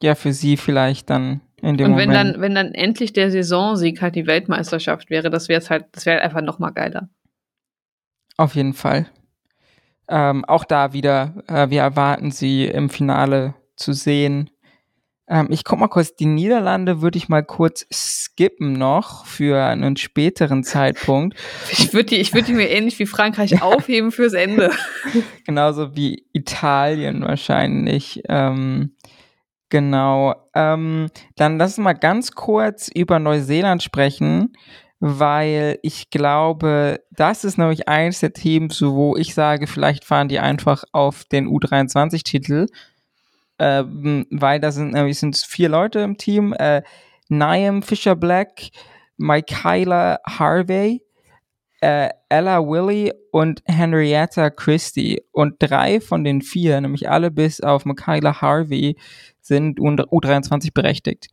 [0.01, 2.35] ja für sie vielleicht dann in dem Und wenn Moment.
[2.35, 6.21] dann, wenn dann endlich der Saisonsieg halt die Weltmeisterschaft wäre, das wäre halt, das wäre
[6.21, 7.09] einfach noch mal geiler.
[8.37, 9.07] Auf jeden Fall.
[10.07, 14.49] Ähm, auch da wieder, äh, wir erwarten sie im Finale zu sehen.
[15.29, 19.97] Ähm, ich guck mal kurz, die Niederlande würde ich mal kurz skippen noch für einen
[19.97, 21.37] späteren Zeitpunkt.
[21.71, 24.71] Ich würde die, ich würde die mir ähnlich wie Frankreich aufheben fürs Ende.
[25.45, 28.21] Genauso wie Italien wahrscheinlich.
[28.29, 28.91] Ähm,
[29.69, 30.33] Genau.
[30.53, 34.53] Ähm, dann lass uns mal ganz kurz über Neuseeland sprechen,
[34.99, 40.39] weil ich glaube, das ist nämlich eines der Teams, wo ich sage, vielleicht fahren die
[40.39, 42.67] einfach auf den U23-Titel,
[43.59, 46.53] ähm, weil da sind nämlich sind vier Leute im Team.
[46.57, 46.81] Äh,
[47.29, 48.69] Niam Fisher Black,
[49.17, 51.01] Michaela Harvey,
[51.81, 55.21] äh, Ella Willy und Henrietta Christie.
[55.31, 58.97] Und drei von den vier, nämlich alle bis auf Michaela Harvey,
[59.41, 61.27] sind U23 berechtigt.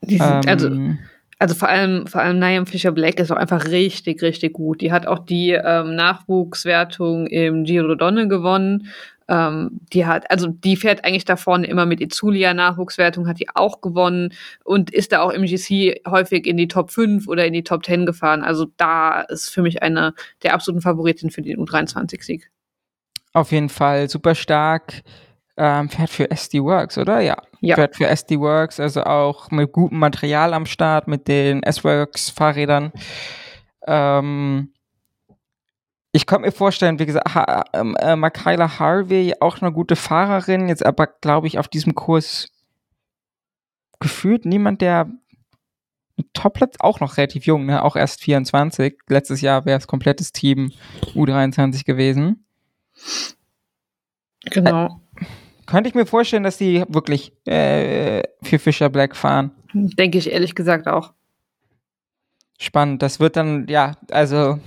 [0.00, 0.98] Sind, also, ähm, also,
[1.40, 4.80] also vor allem, vor allem Niam Fisher Black ist auch einfach richtig, richtig gut.
[4.80, 8.88] Die hat auch die ähm, Nachwuchswertung im Giro Donne gewonnen.
[9.28, 13.48] Ähm, die hat, also die fährt eigentlich da vorne immer mit Izulia Nachwuchswertung, hat die
[13.54, 14.32] auch gewonnen
[14.64, 17.84] und ist da auch im GC häufig in die Top 5 oder in die Top
[17.84, 18.42] 10 gefahren.
[18.42, 22.50] Also da ist für mich eine der absoluten Favoriten für den U23-Sieg.
[23.34, 25.02] Auf jeden Fall super stark
[25.58, 27.20] ähm, fährt für SD Works, oder?
[27.20, 27.36] Ja.
[27.60, 27.74] ja.
[27.74, 32.92] Fährt für SD Works, also auch mit gutem Material am Start, mit den S-Works Fahrrädern.
[33.86, 34.72] Ähm,
[36.12, 40.68] ich könnte mir vorstellen, wie gesagt, ha ähm, äh, Michaela Harvey, auch eine gute Fahrerin,
[40.68, 42.50] jetzt aber, glaube ich, auf diesem Kurs
[44.00, 45.10] gefühlt niemand, der
[46.32, 47.82] Topplatz auch noch relativ jung, ne?
[47.82, 48.98] auch erst 24.
[49.08, 50.72] Letztes Jahr wäre es komplettes Team
[51.14, 52.44] U23 gewesen.
[54.44, 54.86] Genau.
[55.20, 55.24] Äh,
[55.66, 59.52] könnte ich mir vorstellen, dass die wirklich äh, für Fischer Black fahren.
[59.74, 61.12] Denke ich ehrlich gesagt auch.
[62.58, 63.02] Spannend.
[63.02, 64.58] Das wird dann, ja, also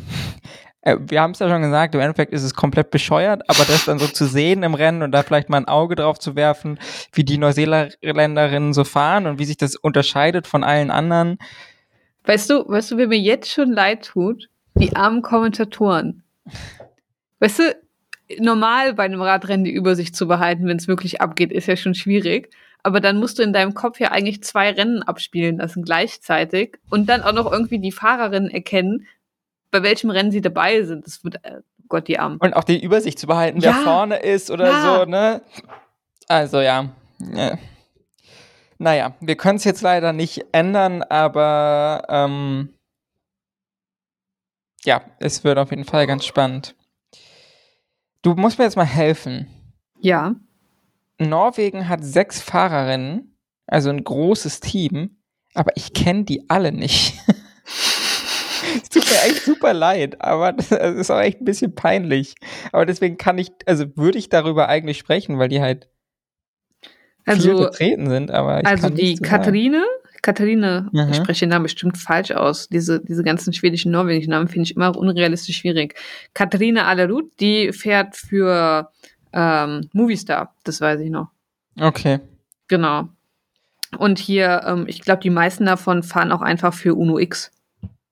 [0.83, 3.99] wir haben es ja schon gesagt, im Endeffekt ist es komplett bescheuert, aber das dann
[3.99, 6.79] so zu sehen im Rennen und da vielleicht mal ein Auge drauf zu werfen,
[7.13, 11.37] wie die Neuseeländerinnen so fahren und wie sich das unterscheidet von allen anderen.
[12.25, 14.49] Weißt du, weißt du, wer mir jetzt schon leid tut?
[14.75, 16.23] Die armen Kommentatoren.
[17.39, 17.75] Weißt du,
[18.39, 21.93] normal bei einem Radrennen die Übersicht zu behalten, wenn es wirklich abgeht, ist ja schon
[21.93, 22.49] schwierig.
[22.83, 27.09] aber dann musst du in deinem Kopf ja eigentlich zwei Rennen abspielen lassen gleichzeitig und
[27.09, 29.05] dann auch noch irgendwie die Fahrerinnen erkennen,
[29.71, 31.07] bei welchem Rennen sie dabei sind.
[31.07, 32.37] Das wird, äh, Gott, die Arm.
[32.39, 33.75] Und auch die Übersicht zu behalten, ja.
[33.75, 34.83] wer vorne ist oder ja.
[34.99, 35.41] so, ne?
[36.27, 36.89] Also ja.
[37.19, 37.57] ja.
[38.77, 42.73] Naja, wir können es jetzt leider nicht ändern, aber ähm,
[44.83, 46.75] ja, es wird auf jeden Fall ganz spannend.
[48.21, 49.47] Du musst mir jetzt mal helfen.
[49.99, 50.35] Ja.
[51.19, 55.21] Norwegen hat sechs Fahrerinnen, also ein großes Team,
[55.53, 57.13] aber ich kenne die alle nicht.
[58.75, 62.35] es tut mir echt super leid, aber das ist auch echt ein bisschen peinlich.
[62.71, 65.89] Aber deswegen kann ich, also würde ich darüber eigentlich sprechen, weil die halt
[67.25, 68.31] also, viel vertreten sind.
[68.31, 69.83] Aber also die Katharine,
[70.21, 71.09] Katharine, mhm.
[71.09, 72.69] ich spreche den Namen bestimmt falsch aus.
[72.69, 75.95] Diese, diese ganzen schwedischen, norwegischen Namen finde ich immer unrealistisch schwierig.
[76.33, 78.91] Katharine Allerud, die fährt für
[79.33, 81.29] ähm, Movistar, das weiß ich noch.
[81.79, 82.19] Okay.
[82.67, 83.09] Genau.
[83.97, 87.51] Und hier, ähm, ich glaube, die meisten davon fahren auch einfach für Uno X.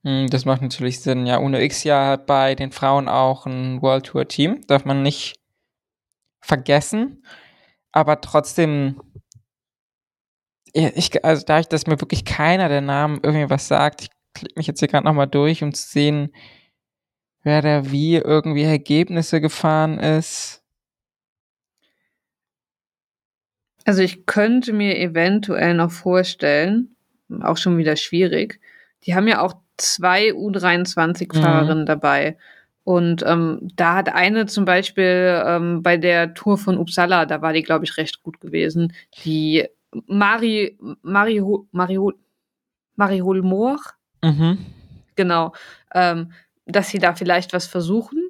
[0.04, 1.26] Hm, das macht natürlich Sinn.
[1.26, 4.62] Ja, Uno X ja bei den Frauen auch ein World Tour Team.
[4.68, 5.40] Darf man nicht
[6.42, 7.24] vergessen.
[7.92, 9.02] Aber trotzdem,
[10.74, 14.54] ich, also da ich, dass mir wirklich keiner der Namen irgendwie was sagt, ich klicke
[14.58, 16.34] mich jetzt hier gerade nochmal durch, um zu sehen,
[17.44, 20.64] wer da wie irgendwie Ergebnisse gefahren ist.
[23.86, 26.96] Also ich könnte mir eventuell noch vorstellen,
[27.42, 28.60] auch schon wieder schwierig,
[29.04, 31.86] die haben ja auch zwei U23-Fahrerinnen mhm.
[31.86, 32.38] dabei.
[32.84, 37.54] Und ähm, da hat eine zum Beispiel ähm, bei der Tour von Uppsala, da war
[37.54, 38.94] die, glaube ich, recht gut gewesen.
[39.24, 39.66] Die
[40.08, 42.00] Mari, Mari, Mari,
[42.96, 43.80] Mari Holmoor.
[44.24, 44.58] Mhm.
[45.16, 45.54] Genau.
[45.94, 46.32] Ähm,
[46.66, 48.30] dass sie da vielleicht was versuchen.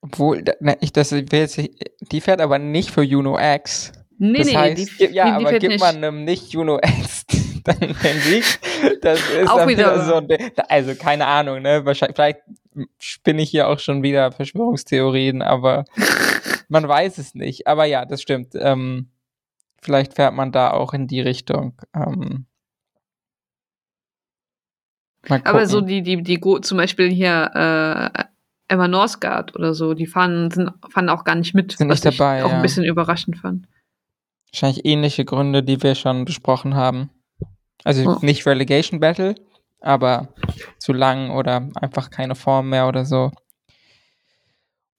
[0.00, 0.44] Obwohl,
[0.80, 3.92] ich, das, die fährt aber nicht für Juno X.
[4.18, 5.80] Nee, das nee, heißt, die, ja, die, die aber gibt nicht.
[5.80, 7.24] man einem nicht Juno X
[7.66, 8.44] dann den Sieg,
[9.02, 10.22] das ist auch wieder so,
[10.68, 12.40] also keine Ahnung, ne, wahrscheinlich, vielleicht
[12.98, 15.84] spinne ich hier auch schon wieder Verschwörungstheorien, aber
[16.68, 17.66] man weiß es nicht.
[17.66, 18.54] Aber ja, das stimmt.
[18.54, 19.10] Ähm,
[19.80, 21.74] vielleicht fährt man da auch in die Richtung.
[21.94, 22.46] Ähm,
[25.28, 28.24] aber so die, die, die, zum Beispiel hier äh,
[28.68, 32.18] Emma Norsgaard oder so, die fahren, sind, fahren auch gar nicht mit, sind was nicht
[32.18, 32.56] dabei, ich auch ja.
[32.56, 33.66] ein bisschen überraschend fand.
[34.52, 37.10] Wahrscheinlich ähnliche Gründe, die wir schon besprochen haben.
[37.86, 39.36] Also nicht Relegation Battle,
[39.80, 40.34] aber
[40.78, 43.30] zu lang oder einfach keine Form mehr oder so.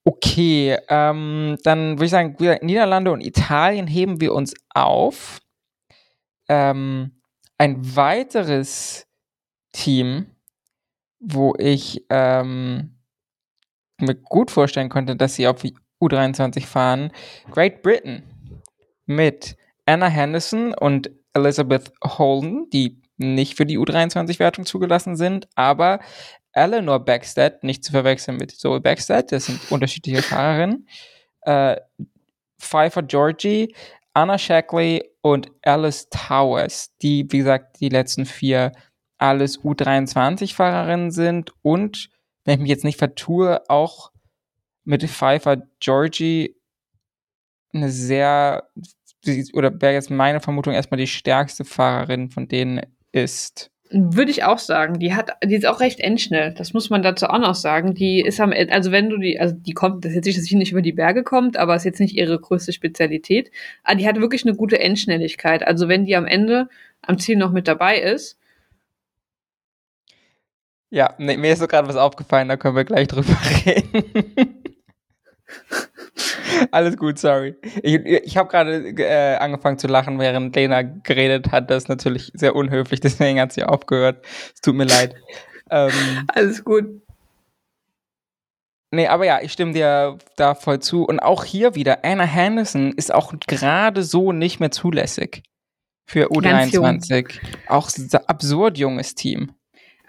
[0.06, 5.42] Okay, ähm, dann würde ich sagen, Niederlande und Italien heben wir uns auf.
[6.48, 7.20] Ähm,
[7.58, 9.06] ein weiteres
[9.74, 10.28] Team,
[11.20, 13.02] wo ich ähm,
[14.00, 15.62] mir gut vorstellen könnte, dass sie auf
[16.02, 17.12] U23 fahren,
[17.52, 18.24] Great Britain
[19.06, 26.00] mit Anna Henderson und Elizabeth Holden, die nicht für die U23-Wertung zugelassen sind, aber
[26.54, 30.88] Eleanor Backstead, nicht zu verwechseln mit Zoe Backstead, das sind unterschiedliche Fahrerinnen,
[31.42, 31.78] äh,
[32.60, 33.74] Pfeiffer Georgie,
[34.14, 38.72] Anna Shackley und Alice Towers, die, wie gesagt, die letzten vier
[39.20, 42.10] alles U23-Fahrerinnen sind und,
[42.44, 44.12] wenn ich mich jetzt nicht vertue, auch
[44.84, 46.56] mit Pfeiffer Georgie
[47.74, 48.70] eine sehr
[49.54, 53.72] oder wäre jetzt meine Vermutung erstmal die stärkste Fahrerin von denen ist.
[53.90, 55.00] Würde ich auch sagen.
[55.00, 56.54] Die hat, die ist auch recht endschnell.
[56.54, 57.94] Das muss man dazu auch noch sagen.
[57.94, 60.46] Die ist am, also wenn du die, also die kommt, das ist jetzt nicht, dass
[60.46, 63.50] sie nicht über die Berge kommt, aber ist jetzt nicht ihre größte Spezialität.
[63.84, 65.66] Aber die hat wirklich eine gute Endschnelligkeit.
[65.66, 66.68] Also wenn die am Ende
[67.02, 68.38] am Ziel noch mit dabei ist.
[70.90, 74.64] Ja, nee, mir ist so gerade was aufgefallen, da können wir gleich drüber reden.
[76.72, 77.56] Alles gut, sorry.
[77.84, 81.70] Ich, ich habe gerade äh, angefangen zu lachen, während Lena geredet hat.
[81.70, 84.26] Das ist natürlich sehr unhöflich, deswegen hat sie aufgehört.
[84.54, 85.16] Es tut mir leid.
[85.70, 85.92] Ähm,
[86.34, 86.86] Alles gut.
[88.90, 91.04] Nee, aber ja, ich stimme dir da voll zu.
[91.04, 95.44] Und auch hier wieder, Anna Henderson ist auch gerade so nicht mehr zulässig
[96.06, 97.38] für U23.
[97.68, 97.90] Auch
[98.28, 99.52] absurd junges Team.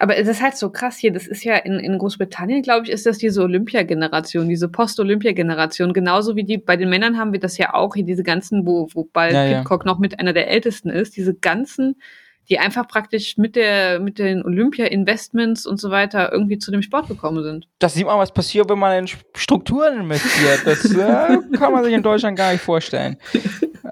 [0.01, 2.91] Aber es ist halt so krass hier, das ist ja in, in Großbritannien, glaube ich,
[2.91, 5.91] ist das diese Olympia-Generation, diese Post-Olympia-Generation.
[5.91, 8.87] Genauso wie die, bei den Männern haben wir das ja auch, hier diese ganzen, wo,
[8.93, 9.91] wo bald ja, Pitcock ja.
[9.91, 12.01] noch mit einer der ältesten ist, diese ganzen,
[12.47, 17.09] die einfach praktisch mit der, mit den Olympia-Investments und so weiter irgendwie zu dem Sport
[17.09, 17.67] gekommen sind.
[17.79, 20.61] Das sieht man, was passiert, wenn man in Strukturen investiert.
[20.63, 23.17] Das äh, kann man sich in Deutschland gar nicht vorstellen.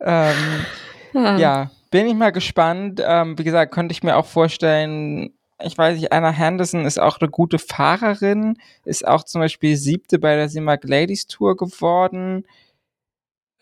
[0.00, 0.34] ähm,
[1.14, 1.38] ah.
[1.38, 3.02] Ja bin ich mal gespannt.
[3.04, 7.20] Ähm, wie gesagt, könnte ich mir auch vorstellen, ich weiß nicht, Anna Henderson ist auch
[7.20, 12.46] eine gute Fahrerin, ist auch zum Beispiel siebte bei der Simac Ladies Tour geworden.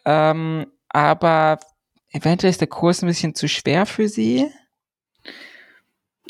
[0.04, 1.58] Ähm, aber
[2.12, 4.46] eventuell ist der Kurs ein bisschen zu schwer für sie.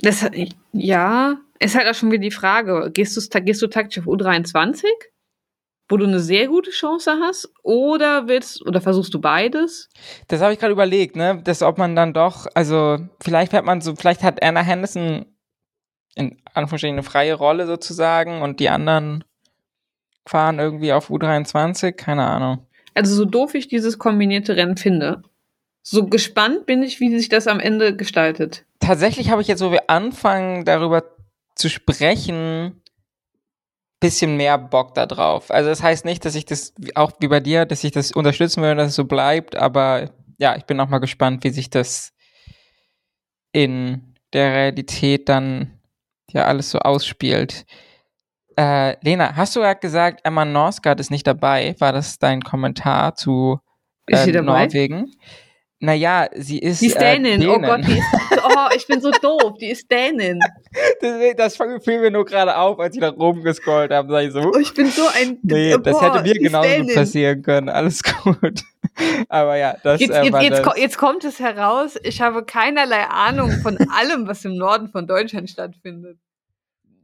[0.01, 0.29] Das,
[0.73, 4.85] ja, ist halt auch schon wieder die Frage, gehst du, gehst du taktisch auf U23,
[5.89, 9.89] wo du eine sehr gute Chance hast, oder willst, oder versuchst du beides?
[10.29, 13.81] Das habe ich gerade überlegt, ne, dass ob man dann doch, also vielleicht hat man
[13.81, 15.27] so, vielleicht hat Anna Henderson
[16.15, 19.25] in Anführungsstrichen eine freie Rolle sozusagen und die anderen
[20.27, 22.67] fahren irgendwie auf U23, keine Ahnung.
[22.95, 25.23] Also so doof ich dieses kombinierte Rennen finde,
[25.83, 28.65] so gespannt bin ich, wie sich das am Ende gestaltet.
[28.81, 31.05] Tatsächlich habe ich jetzt, wo wir anfangen, darüber
[31.55, 32.83] zu sprechen,
[34.01, 35.51] bisschen mehr Bock da drauf.
[35.51, 38.63] Also das heißt nicht, dass ich das, auch wie bei dir, dass ich das unterstützen
[38.63, 42.13] will, dass es so bleibt, aber ja, ich bin auch mal gespannt, wie sich das
[43.53, 45.81] in der Realität dann
[46.31, 47.67] ja alles so ausspielt.
[48.57, 51.75] Äh, Lena, hast du gerade gesagt, Emma Norsgaard ist nicht dabei?
[51.79, 53.61] War das dein Kommentar zu
[54.07, 55.13] äh, Norwegen?
[55.81, 56.83] Naja, sie ist.
[56.83, 57.49] Die ist äh, Dänin.
[57.49, 58.07] Oh Gott, die ist.
[58.45, 59.59] Oh, ich bin so doof.
[59.61, 60.41] Die ist Dänin.
[61.37, 64.11] das, das fiel mir nur gerade auf, als ich da rumgescrollt habe.
[64.11, 64.41] Sag ich so.
[64.41, 65.39] Oh, ich bin so ein.
[65.49, 67.69] Nee, oh, das hätte mir genauso passieren können.
[67.69, 68.65] Alles gut.
[69.29, 71.97] Aber ja, das jetzt, äh, jetzt, jetzt, jetzt kommt es heraus.
[72.03, 76.19] Ich habe keinerlei Ahnung von allem, was im Norden von Deutschland stattfindet.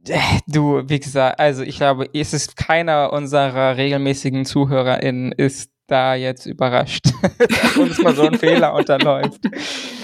[0.07, 6.15] Äh, du, wie gesagt, also ich glaube, es ist keiner unserer regelmäßigen ZuhörerInnen ist da
[6.15, 7.05] jetzt überrascht,
[7.37, 9.41] dass uns mal so ein Fehler unterläuft.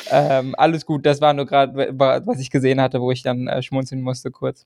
[0.10, 3.62] Ähm, alles gut, das war nur gerade, was ich gesehen hatte, wo ich dann äh,
[3.62, 4.65] schmunzeln musste kurz.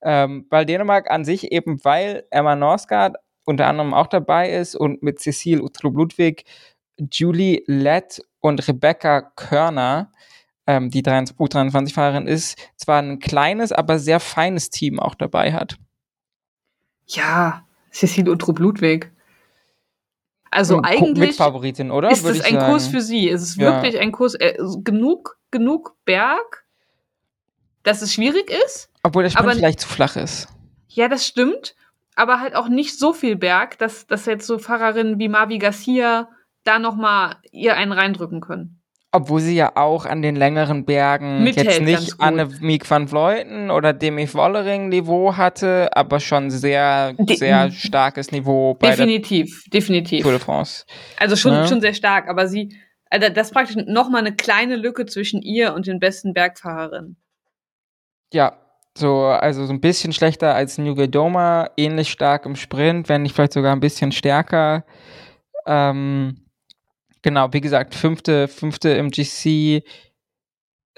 [0.00, 5.02] Ähm, weil Dänemark an sich eben, weil Emma Norsgaard unter anderem auch dabei ist und
[5.02, 6.44] mit Cecile Uttrup-Ludwig,
[7.10, 10.12] Julie Lett und Rebecca Körner,
[10.66, 15.78] ähm, die U23-Fahrerin ist, zwar ein kleines, aber sehr feines Team auch dabei hat.
[17.06, 19.10] Ja, Cecile Uttrup-Ludwig.
[20.50, 22.10] Also eigentlich Favoritin, oder?
[22.10, 22.70] ist es ein sagen.
[22.70, 23.28] Kurs für sie.
[23.28, 24.00] Es ist wirklich ja.
[24.00, 26.64] ein Kurs, äh, genug, genug Berg,
[27.82, 28.90] dass es schwierig ist.
[29.02, 30.48] Obwohl der Sprint vielleicht zu flach ist.
[30.88, 31.74] Ja, das stimmt.
[32.14, 36.28] Aber halt auch nicht so viel Berg, dass, dass jetzt so Fahrerinnen wie Mavi Garcia
[36.64, 38.77] da nochmal ihr einen reindrücken können.
[39.10, 43.94] Obwohl sie ja auch an den längeren Bergen Mithält jetzt nicht Annemiek van Vleuten oder
[43.94, 50.22] Demi Wollering Niveau hatte, aber schon sehr, De sehr starkes Niveau bei definitiv, der definitiv.
[50.22, 50.84] Tour de France.
[51.16, 51.52] Also schon.
[51.52, 51.66] Ne?
[51.66, 52.76] schon sehr stark, aber sie,
[53.08, 57.16] also das ist praktisch nochmal eine kleine Lücke zwischen ihr und den besten Bergfahrerinnen.
[58.34, 58.58] Ja,
[58.94, 63.34] so, also so ein bisschen schlechter als New Doma, ähnlich stark im Sprint, wenn nicht
[63.34, 64.84] vielleicht sogar ein bisschen stärker.
[65.66, 66.47] Ähm,
[67.28, 69.82] Genau, wie gesagt, fünfte, fünfte im GC,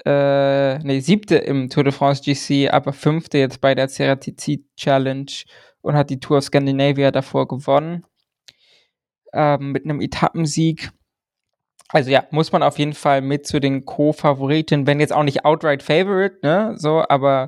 [0.05, 5.29] äh, nee, siebte im Tour de France GC, aber fünfte jetzt bei der Ceratizid Challenge
[5.81, 8.05] und hat die Tour of Scandinavia davor gewonnen.
[9.33, 10.91] Ähm, mit einem Etappensieg.
[11.89, 15.43] Also ja, muss man auf jeden Fall mit zu den Co-Favoriten, wenn jetzt auch nicht
[15.43, 17.47] outright Favorite, ne, so, aber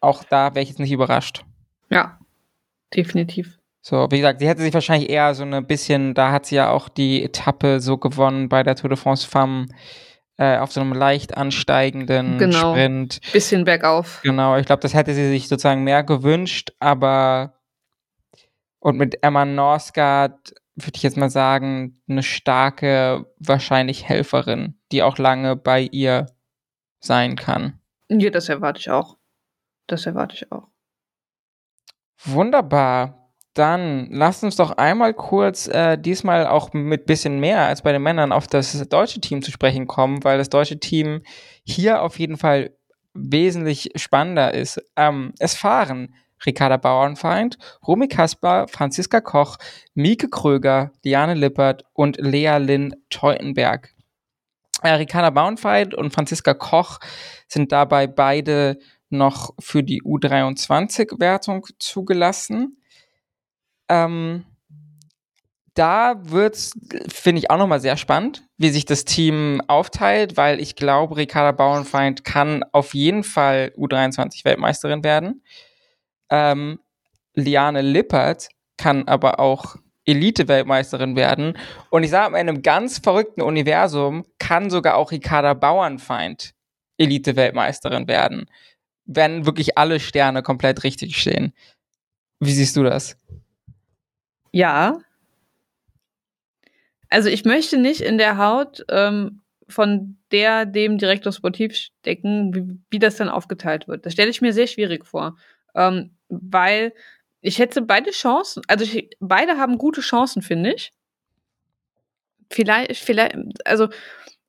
[0.00, 1.44] auch da wäre ich jetzt nicht überrascht.
[1.90, 2.18] Ja,
[2.94, 3.58] definitiv.
[3.88, 6.70] So, wie gesagt, sie hätte sich wahrscheinlich eher so ein bisschen, da hat sie ja
[6.70, 9.66] auch die Etappe so gewonnen bei der Tour de France Femme
[10.38, 12.72] äh, auf so einem leicht ansteigenden genau.
[12.72, 13.20] Sprint.
[13.32, 14.22] Bisschen bergauf.
[14.24, 17.60] Genau, ich glaube, das hätte sie sich sozusagen mehr gewünscht, aber
[18.80, 25.16] und mit Emma Norsgaard würde ich jetzt mal sagen, eine starke, wahrscheinlich Helferin, die auch
[25.16, 26.26] lange bei ihr
[26.98, 27.78] sein kann.
[28.08, 29.16] Ja, das erwarte ich auch.
[29.86, 30.66] Das erwarte ich auch.
[32.24, 33.25] Wunderbar.
[33.56, 38.02] Dann lasst uns doch einmal kurz äh, diesmal auch mit bisschen mehr als bei den
[38.02, 41.22] Männern auf das deutsche Team zu sprechen kommen, weil das deutsche Team
[41.64, 42.76] hier auf jeden Fall
[43.14, 44.78] wesentlich spannender ist.
[44.94, 46.14] Ähm, es fahren
[46.44, 47.56] Ricarda Bauernfeind,
[47.86, 49.56] Romy Kasper, Franziska Koch,
[49.94, 53.94] Mieke Kröger, Liane Lippert und Lea Lynn Teutenberg.
[54.82, 56.98] Äh, Ricarda Bauernfeind und Franziska Koch
[57.48, 58.76] sind dabei beide
[59.08, 62.82] noch für die U23-Wertung zugelassen.
[63.88, 64.44] Ähm,
[65.74, 66.72] da wird's,
[67.08, 71.52] finde ich, auch nochmal sehr spannend, wie sich das Team aufteilt, weil ich glaube, Ricarda
[71.52, 75.42] Bauernfeind kann auf jeden Fall U23-Weltmeisterin werden.
[76.30, 76.80] Ähm,
[77.34, 79.76] Liane Lippert kann aber auch
[80.06, 81.58] Elite-Weltmeisterin werden.
[81.90, 86.54] Und ich sage, in einem ganz verrückten Universum kann sogar auch Ricarda Bauernfeind
[86.96, 88.48] Elite-Weltmeisterin werden,
[89.04, 91.52] wenn wirklich alle Sterne komplett richtig stehen.
[92.40, 93.18] Wie siehst du das?
[94.56, 94.96] Ja.
[97.10, 102.78] Also ich möchte nicht in der Haut ähm, von der dem Direktor Sportiv stecken, wie,
[102.90, 104.06] wie das dann aufgeteilt wird.
[104.06, 105.36] Das stelle ich mir sehr schwierig vor.
[105.74, 106.94] Ähm, weil
[107.42, 110.92] ich hätte beide Chancen, also ich, beide haben gute Chancen, finde ich.
[112.50, 113.36] vielleicht, vielleicht,
[113.66, 113.88] also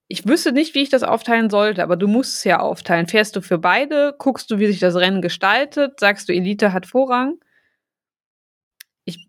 [0.08, 3.08] ich wüsste nicht, wie ich das aufteilen sollte, aber du musst es ja aufteilen.
[3.08, 4.16] Fährst du für beide?
[4.18, 6.00] Guckst du, wie sich das Rennen gestaltet?
[6.00, 7.40] Sagst du, Elite hat Vorrang?
[9.06, 9.28] Ich,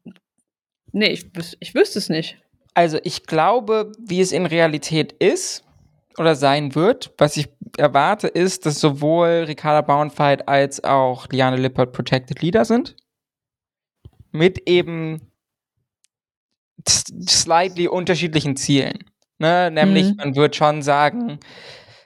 [0.92, 1.26] nee, ich,
[1.60, 2.38] ich wüsste es nicht.
[2.74, 5.64] Also ich glaube, wie es in Realität ist
[6.18, 11.92] oder sein wird, was ich erwarte, ist, dass sowohl Ricarda Bauernfeind als auch Liane Lippert
[11.92, 12.96] Protected Leader sind.
[14.30, 15.32] Mit eben
[16.88, 19.04] slightly unterschiedlichen Zielen.
[19.38, 19.70] Ne?
[19.70, 20.16] Nämlich, mhm.
[20.16, 21.40] man wird schon sagen,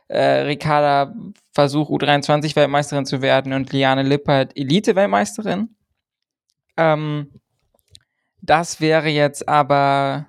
[0.08, 1.14] äh, Ricarda
[1.52, 5.74] versucht U23-Weltmeisterin zu werden und Liane Lippert Elite-Weltmeisterin.
[6.76, 7.41] Ähm,
[8.42, 10.26] das wäre jetzt aber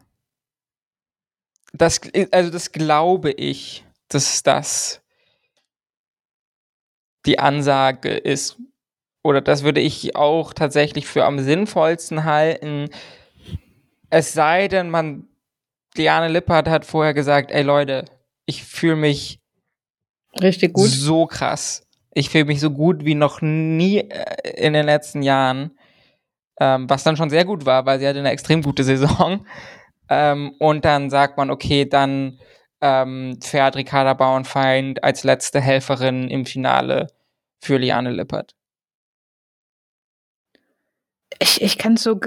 [1.74, 1.99] das,
[2.32, 5.01] also das glaube ich, dass das
[7.26, 8.57] die Ansage ist.
[9.24, 12.89] Oder das würde ich auch tatsächlich für am sinnvollsten halten.
[14.09, 15.28] Es sei denn, man,
[15.97, 18.05] Diane Lippert hat vorher gesagt, ey Leute,
[18.45, 19.39] ich fühle mich
[20.41, 20.89] richtig gut.
[20.89, 21.88] So krass.
[22.14, 25.72] Ich fühle mich so gut wie noch nie äh, in den letzten Jahren.
[26.60, 29.45] Ähm, was dann schon sehr gut war, weil sie hatte eine extrem gute Saison.
[30.10, 32.39] Ähm, und dann sagt man, okay, dann
[32.82, 37.08] ähm, fährt Ricarda Bauernfeind als letzte Helferin im Finale
[37.62, 38.56] für Liane Lippert.
[41.39, 42.20] Ich, ich kann so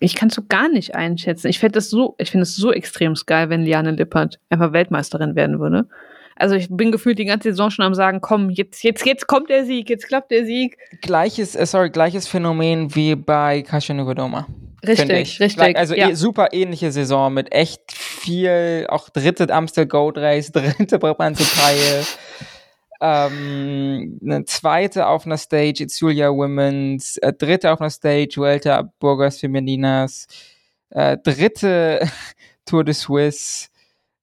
[0.00, 1.48] ich kann so gar nicht einschätzen.
[1.48, 5.36] Ich finde das so, ich finde es so extrem geil, wenn Liane Lippert einfach Weltmeisterin
[5.36, 5.88] werden würde.
[6.40, 9.50] Also ich bin gefühlt die ganze Saison schon am sagen, komm, jetzt, jetzt, jetzt kommt
[9.50, 10.78] der Sieg, jetzt klappt der Sieg.
[11.02, 14.46] Gleiches, äh, sorry, gleiches Phänomen wie bei Kasia Novodoma.
[14.86, 15.76] Richtig, richtig.
[15.76, 16.08] Also ja.
[16.08, 22.06] Eh, super ähnliche Saison mit echt viel, auch dritte Amstel Gold Race, dritte Brabantse-Teil.
[23.02, 28.90] ähm, eine zweite auf einer Stage, It's Julia Women's, äh, dritte auf einer Stage, Vuelta
[28.98, 30.26] Burgers Femeninas,
[30.88, 32.00] äh, dritte
[32.64, 33.68] Tour de Suisse,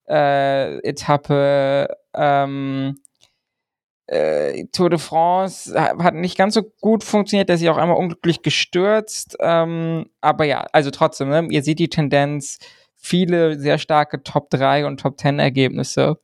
[0.09, 1.87] äh, Etappe,
[2.17, 2.99] ähm,
[4.07, 8.41] äh, Tour de France hat nicht ganz so gut funktioniert, der ist auch einmal unglücklich
[8.41, 9.35] gestürzt.
[9.39, 12.59] Ähm, aber ja, also trotzdem, ne, ihr seht die Tendenz,
[12.95, 16.19] viele sehr starke Top 3 und Top 10 Ergebnisse.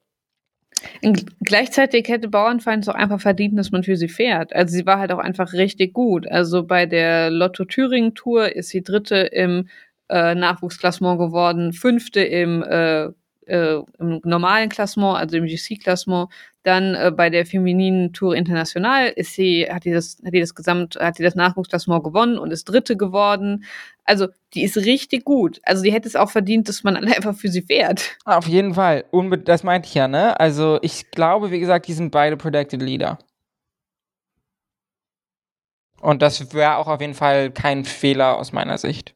[1.41, 4.54] Gleichzeitig hätte Bauernfeind auch einfach verdient, dass man für sie fährt.
[4.54, 6.28] Also sie war halt auch einfach richtig gut.
[6.30, 9.70] Also bei der Lotto Thüringen Tour ist sie Dritte im
[10.10, 13.10] äh, Nachwuchsklassement geworden, Fünfte im äh,
[13.48, 16.30] äh, im normalen Klassement, also im GC-Klassement.
[16.64, 20.56] Dann äh, bei der femininen Tour International ist sie, hat die das, hat die das
[20.56, 23.66] Gesamt, hat die das Nachwuchsklassement gewonnen und ist Dritte geworden.
[24.06, 25.60] Also die ist richtig gut.
[25.64, 28.18] Also die hätte es auch verdient, dass man einfach für sie fährt.
[28.26, 29.06] Auf jeden Fall.
[29.12, 30.39] Unbe das meinte ich ja, ne?
[30.39, 33.18] Also ich glaube, wie gesagt, die sind beide Protected Leader.
[36.04, 39.16] Und das wäre auch auf jeden Fall kein Fehler aus meiner Sicht.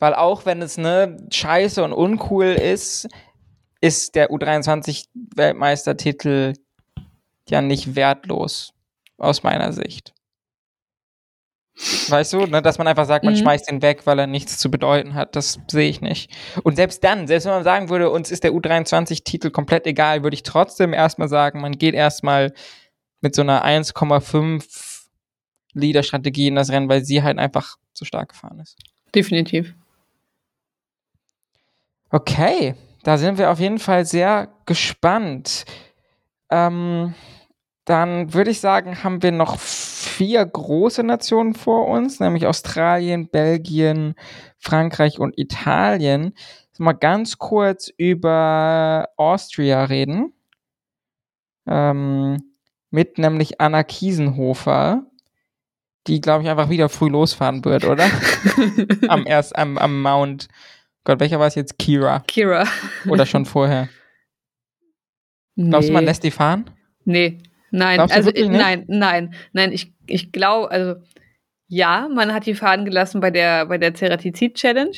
[0.00, 3.08] Weil auch wenn es ne scheiße und uncool ist,
[3.80, 6.52] ist der U23-Weltmeistertitel
[7.48, 8.74] ja nicht wertlos,
[9.18, 10.14] aus meiner Sicht.
[12.08, 13.38] Weißt du, ne, dass man einfach sagt, man mhm.
[13.38, 16.28] schmeißt ihn weg, weil er nichts zu bedeuten hat, das sehe ich nicht.
[16.64, 20.34] Und selbst dann, selbst wenn man sagen würde, uns ist der U23-Titel komplett egal, würde
[20.34, 22.52] ich trotzdem erstmal sagen, man geht erstmal
[23.20, 25.04] mit so einer 1,5
[25.74, 28.76] Leader-Strategie in das Rennen, weil sie halt einfach so stark gefahren ist.
[29.14, 29.74] Definitiv.
[32.10, 35.64] Okay, da sind wir auf jeden Fall sehr gespannt.
[36.50, 37.14] Ähm,
[37.84, 44.14] dann würde ich sagen, haben wir noch vier große Nationen vor uns, nämlich Australien, Belgien,
[44.58, 46.34] Frankreich und Italien.
[46.80, 50.32] Mal ganz kurz über Austria reden.
[51.66, 52.36] Ähm,
[52.90, 55.02] mit nämlich Anna Kiesenhofer,
[56.06, 58.08] die, glaube ich, einfach wieder früh losfahren wird, oder?
[59.08, 60.48] am erst am, am Mount
[61.04, 61.78] Gott, welcher war es jetzt?
[61.78, 62.20] Kira.
[62.26, 62.66] Kira.
[63.08, 63.88] Oder schon vorher?
[65.54, 65.70] Nee.
[65.70, 66.70] Glaubst du, man lässt die fahren?
[67.04, 67.38] Nee.
[67.70, 71.00] Nein, also nein, nein, nein, ich, ich glaube, also
[71.66, 74.96] ja, man hat die fahren gelassen bei der bei der Ceratizid Challenge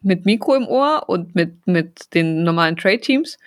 [0.00, 3.38] mit Mikro im Ohr und mit mit den normalen Trade Teams,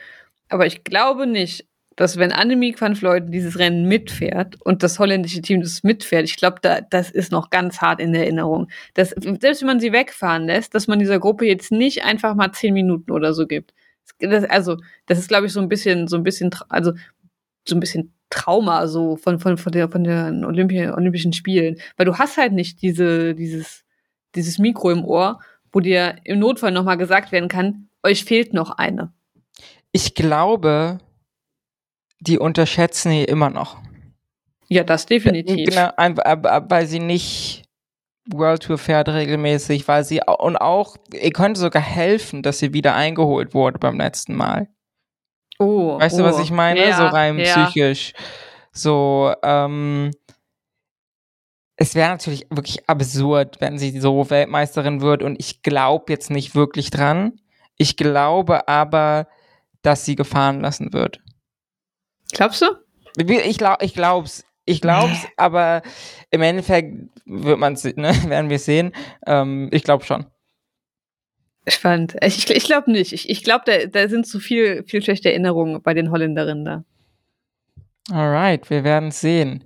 [0.48, 1.68] aber ich glaube nicht,
[2.02, 6.36] dass wenn Annemiek van Vleuten dieses Rennen mitfährt und das holländische Team das mitfährt, ich
[6.36, 8.70] glaube, da, das ist noch ganz hart in Erinnerung.
[8.96, 12.54] Dass, selbst wenn man sie wegfahren lässt, dass man dieser Gruppe jetzt nicht einfach mal
[12.54, 13.76] zehn Minuten oder so gibt.
[14.18, 16.94] Das, also, das ist, glaube ich, so ein bisschen, so ein bisschen, also
[17.68, 21.76] so ein bisschen Trauma so von, von, von der, von den Olympi Olympischen Spielen.
[21.98, 23.86] Weil du hast halt nicht diese, dieses,
[24.34, 25.40] dieses Mikro im Ohr,
[25.72, 29.14] wo dir im Notfall nochmal gesagt werden kann, euch fehlt noch eine.
[29.92, 30.98] Ich glaube,
[32.22, 33.78] die unterschätzen ihn immer noch.
[34.68, 35.70] Ja, das definitiv.
[35.70, 37.64] Genau, weil sie nicht
[38.30, 42.96] World Tour fährt regelmäßig, weil sie und auch, ihr könnte sogar helfen, dass sie wieder
[42.96, 44.70] eingeholt wurde beim letzten Mal.
[45.60, 46.00] Oh.
[46.00, 46.20] Weißt oh.
[46.20, 46.80] du, was ich meine?
[46.80, 47.66] Ja, so rein ja.
[47.66, 48.14] psychisch.
[48.72, 50.12] So, ähm,
[51.76, 56.56] es wäre natürlich wirklich absurd, wenn sie so Weltmeisterin wird und ich glaube jetzt nicht
[56.56, 57.34] wirklich dran.
[57.76, 59.28] Ich glaube aber,
[59.82, 61.20] dass sie gefahren lassen wird.
[62.32, 62.66] Glaubst du?
[63.18, 64.46] Ich glaube, ich glaub's.
[64.66, 65.82] Ich glaub's, aber
[66.30, 67.60] im Endeffekt wird
[67.98, 68.94] ne, werden wir sehen.
[69.26, 70.26] Ähm, ich glaube schon.
[71.68, 72.16] Spannend.
[72.24, 73.14] Ich, ich glaube nicht.
[73.14, 76.84] Ich, ich glaube, da, da sind zu viel, viel schlechte Erinnerungen bei den Holländerinnen da.
[78.12, 79.64] Alright, wir werden sehen.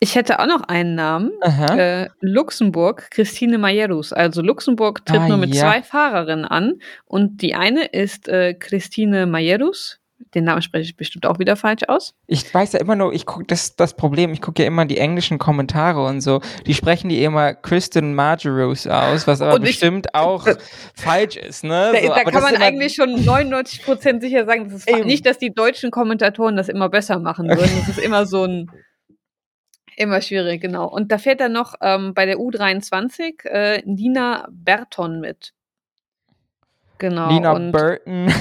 [0.00, 1.30] Ich hätte auch noch einen Namen.
[1.42, 4.12] Äh, Luxemburg, Christine Majerus.
[4.12, 5.60] Also Luxemburg tritt Ah, nur mit ja.
[5.60, 6.80] zwei Fahrerinnen an.
[7.04, 9.99] Und die eine ist äh, Christine Majerus.
[10.34, 12.14] Den Namen spreche ich bestimmt auch wieder falsch aus.
[12.26, 14.98] Ich weiß ja immer nur, ich gucke das das Problem, ich gucke ja immer die
[14.98, 16.40] englischen Kommentare und so.
[16.66, 20.46] Die sprechen die immer Kristen Margerus aus, was aber Und ich- bestimmt auch
[20.94, 21.90] falsch ist, ne?
[21.92, 25.38] Da, So, da kann das man eigentlich schon 99% sicher sagen, das ist nicht, dass
[25.38, 27.70] die deutschen Kommentatoren das immer besser machen würden.
[27.78, 28.70] Das ist immer so ein
[29.96, 30.86] immer schwierig, genau.
[30.86, 35.52] Und da fährt dann noch ähm, bei der U23 äh, Nina Berton mit.
[36.98, 37.54] Genau.
[37.54, 38.32] Und Burton.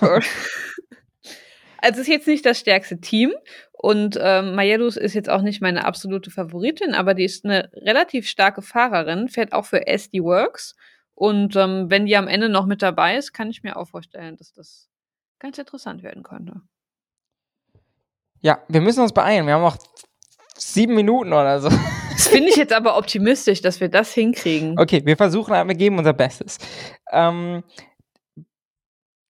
[1.78, 3.32] Also es ist jetzt nicht das stärkste Team
[3.72, 8.28] und ähm, Majedus ist jetzt auch nicht meine absolute Favoritin, aber die ist eine relativ
[8.28, 10.74] starke Fahrerin, fährt auch für SD Works
[11.14, 14.36] und ähm, wenn die am Ende noch mit dabei ist, kann ich mir auch vorstellen,
[14.36, 14.88] dass das
[15.38, 16.60] ganz interessant werden könnte.
[18.40, 19.46] Ja, wir müssen uns beeilen.
[19.46, 19.78] Wir haben noch
[20.56, 21.70] sieben Minuten oder so.
[22.12, 24.78] Das finde ich jetzt aber optimistisch, dass wir das hinkriegen.
[24.78, 26.58] Okay, wir versuchen, wir geben unser Bestes.
[27.12, 27.62] Ähm,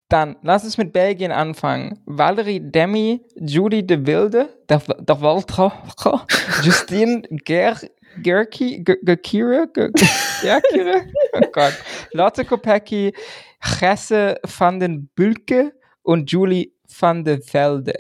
[0.09, 2.01] dann, lass uns mit Belgien anfangen.
[2.07, 5.73] Valerie Demi, Judy de Wilde, der, der Walter,
[6.63, 7.77] Justine Ger,
[8.23, 9.91] Gerki, Ge- Gekire, Ge-
[10.43, 11.03] Gerkire,
[11.35, 11.75] oh Gott,
[12.13, 13.13] Lotte Kopecky,
[13.81, 17.95] Jesse van den Bulke und Julie van de Velde.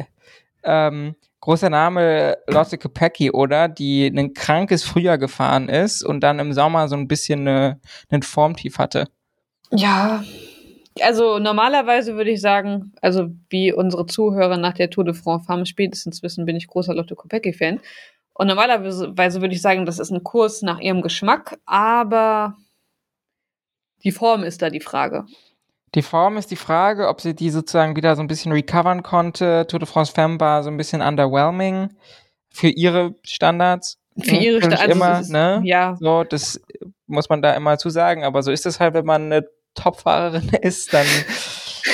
[0.65, 3.69] Ähm, großer Name Lotte Kopecky, oder?
[3.69, 8.23] Die ein krankes Frühjahr gefahren ist und dann im Sommer so ein bisschen eine, einen
[8.23, 9.09] Formtief hatte.
[9.71, 10.25] Ja.
[11.03, 15.67] Also normalerweise würde ich sagen, also wie unsere Zuhörer nach der Tour de France haben,
[15.67, 17.81] spätestens wissen, bin ich großer Lotte Kopecky-Fan.
[18.35, 22.57] Und normalerweise würde ich sagen, das ist ein Kurs nach ihrem Geschmack, aber
[24.05, 25.27] die Form ist da die Frage.
[25.95, 29.67] Die Form ist die Frage, ob sie die sozusagen wieder so ein bisschen recovern konnte.
[29.69, 31.89] Tour de France Femme war so ein bisschen underwhelming
[32.51, 33.99] für ihre Standards.
[34.21, 35.63] Für ihre Finde ich Sta- also immer, ist- ne?
[35.65, 36.61] Ja, So, das
[37.07, 38.23] muss man da immer zu sagen.
[38.25, 41.07] Aber so ist es halt, wenn man eine Topfahrerin ist, dann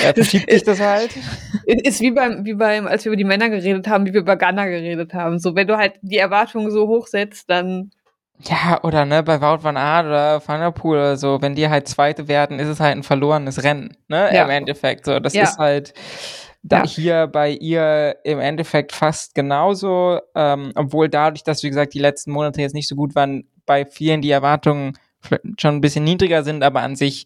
[0.03, 1.15] äh, verschiebt sich das halt.
[1.67, 4.37] ist wie beim, wie beim, als wir über die Männer geredet haben, wie wir über
[4.37, 5.39] Ghana geredet haben.
[5.39, 7.91] So, wenn du halt die Erwartungen so hoch setzt, dann
[8.41, 11.69] Ja, oder ne, bei Wout van Aert oder Van der Poel oder so, wenn die
[11.69, 14.45] halt Zweite werden, ist es halt ein verlorenes Rennen, ne, Ja.
[14.45, 15.05] im Endeffekt.
[15.07, 15.45] So, das Ja.
[15.45, 15.95] ist halt
[16.63, 16.87] da Ja.
[16.87, 22.33] hier bei ihr im Endeffekt fast genauso, ähm, obwohl dadurch, dass, wie gesagt, die letzten
[22.33, 24.99] Monate jetzt nicht so gut waren, bei vielen die Erwartungen
[25.59, 27.25] schon ein bisschen niedriger sind, aber an sich,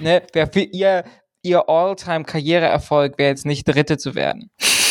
[0.00, 1.04] ne, wäre für ihr,
[1.42, 4.50] ihr All-Time-Karriereerfolg wäre jetzt nicht Dritte zu werden.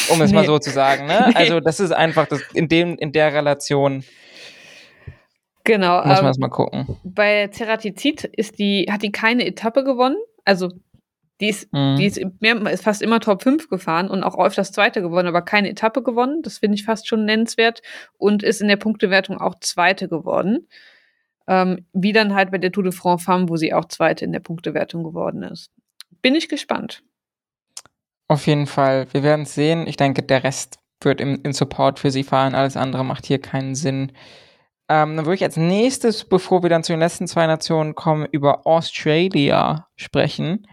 [0.10, 0.48] Um es mal Nee.
[0.48, 1.26] so zu sagen, ne?
[1.30, 1.36] Nee.
[1.36, 4.04] Also, das ist einfach das, in dem, in der Relation
[5.64, 6.06] genau.
[6.06, 6.98] muss man ähm, mal gucken.
[7.04, 10.18] bei Ceratizid ist die, hat die keine Etappe gewonnen.
[10.44, 10.70] Also
[11.42, 11.96] die ist, Mhm.
[11.98, 15.42] die ist, mehr, ist fast immer Top 5 gefahren und auch öfters Zweite gewonnen, aber
[15.42, 16.42] keine Etappe gewonnen.
[16.44, 17.82] Das finde ich fast schon nennenswert
[18.18, 20.68] und ist in der Punktewertung auch Zweite geworden.
[21.48, 24.32] Ähm, wie dann halt bei der Tour de France Femme, wo sie auch Zweite in
[24.32, 25.72] der Punktewertung geworden ist.
[26.22, 27.04] Bin ich gespannt.
[28.28, 29.08] Auf jeden Fall.
[29.12, 29.86] Wir werden es sehen.
[29.88, 32.56] Ich denke, der Rest wird im, in Support für sie fahren.
[32.56, 34.12] Alles andere macht hier keinen Sinn.
[34.88, 38.28] Ähm, dann würde ich als nächstes, bevor wir dann zu den letzten zwei Nationen kommen,
[38.32, 40.68] über Australia sprechen.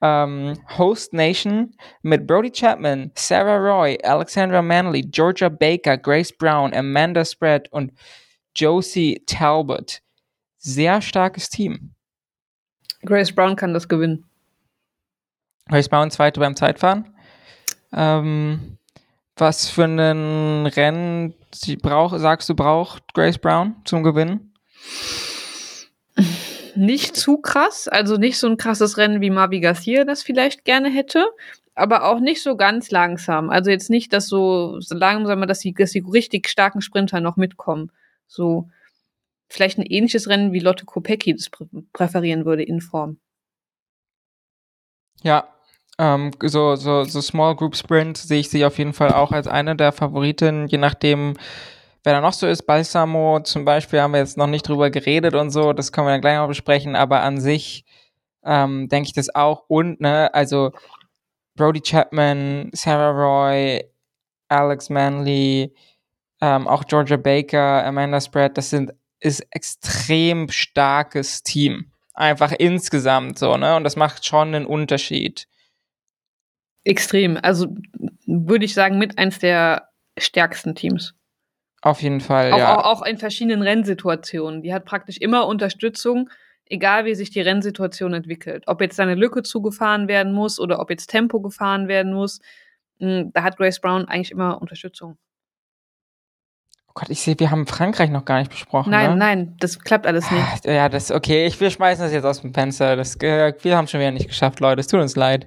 [0.00, 7.24] Ähm, Host Nation mit Brody Chapman, Sarah Roy, Alexandra Manley, Georgia Baker, Grace Brown, Amanda
[7.24, 7.92] Spread und
[8.54, 10.00] Josie Talbot.
[10.58, 11.94] Sehr starkes Team.
[13.04, 14.24] Grace Brown kann das gewinnen.
[15.68, 17.14] Grace Brown zweite beim Zeitfahren.
[17.92, 18.78] Ähm,
[19.36, 24.54] was für ein Rennen sie braucht, sagst du, braucht Grace Brown zum Gewinnen?
[26.74, 30.90] Nicht zu krass, also nicht so ein krasses Rennen wie Mavi Garcia das vielleicht gerne
[30.90, 31.26] hätte,
[31.74, 33.50] aber auch nicht so ganz langsam.
[33.50, 37.36] Also jetzt nicht, dass so, so langsam, dass die, dass die richtig starken Sprinter noch
[37.36, 37.90] mitkommen.
[38.32, 38.70] So
[39.48, 43.18] vielleicht ein ähnliches Rennen wie Lotte Kopecky das prä präferieren würde in Form.
[45.22, 45.48] Ja,
[45.98, 49.46] ähm, so, so, so Small Group Sprint sehe ich sie auf jeden Fall auch als
[49.46, 51.34] eine der Favoritinnen, je nachdem,
[52.02, 55.34] wer da noch so ist, Balsamo zum Beispiel, haben wir jetzt noch nicht drüber geredet
[55.34, 57.84] und so, das können wir dann gleich noch besprechen, aber an sich
[58.44, 59.64] ähm, denke ich das auch.
[59.68, 60.72] Und, ne, also
[61.54, 63.84] Brody Chapman, Sarah Roy,
[64.48, 65.74] Alex Manley,
[66.42, 71.92] ähm, auch Georgia Baker, Amanda Spread, das sind, ist extrem starkes Team.
[72.14, 73.76] Einfach insgesamt so, ne?
[73.76, 75.46] Und das macht schon einen Unterschied.
[76.84, 77.38] Extrem.
[77.40, 77.68] Also
[78.26, 79.88] würde ich sagen, mit eins der
[80.18, 81.14] stärksten Teams.
[81.80, 82.76] Auf jeden Fall, auch, ja.
[82.76, 84.62] Auch, auch in verschiedenen Rennsituationen.
[84.62, 86.28] Die hat praktisch immer Unterstützung,
[86.66, 88.64] egal wie sich die Rennsituation entwickelt.
[88.66, 92.40] Ob jetzt eine Lücke zugefahren werden muss oder ob jetzt Tempo gefahren werden muss,
[92.98, 95.18] hm, da hat Grace Brown eigentlich immer Unterstützung.
[96.92, 98.90] Oh Gott, ich sehe, wir haben Frankreich noch gar nicht besprochen.
[98.90, 99.16] Nein, ne?
[99.16, 100.66] nein, das klappt alles nicht.
[100.66, 101.46] Ja, das okay.
[101.46, 102.96] Ich, wir schmeißen das jetzt aus dem Fenster.
[102.96, 104.80] Das, äh, wir haben schon wieder nicht geschafft, Leute.
[104.80, 105.46] Es tut uns leid.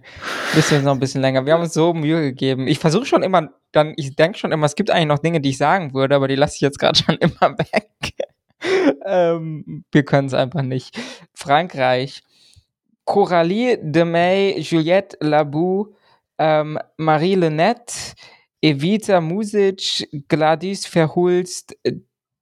[0.56, 1.46] Müssen wir jetzt noch ein bisschen länger.
[1.46, 2.66] Wir haben uns so Mühe gegeben.
[2.68, 5.50] Ich versuche schon immer, dann, ich denke schon immer, es gibt eigentlich noch Dinge, die
[5.50, 7.91] ich sagen würde, aber die lasse ich jetzt gerade schon immer weg.
[9.06, 11.00] ähm, wir können es einfach nicht.
[11.36, 12.24] Frankreich.
[13.04, 15.93] Coralie de May, Juliette Labou,
[16.39, 18.16] ähm, Marie Lenette,
[18.66, 21.93] Evita Music, Gladys Verhulst, äh,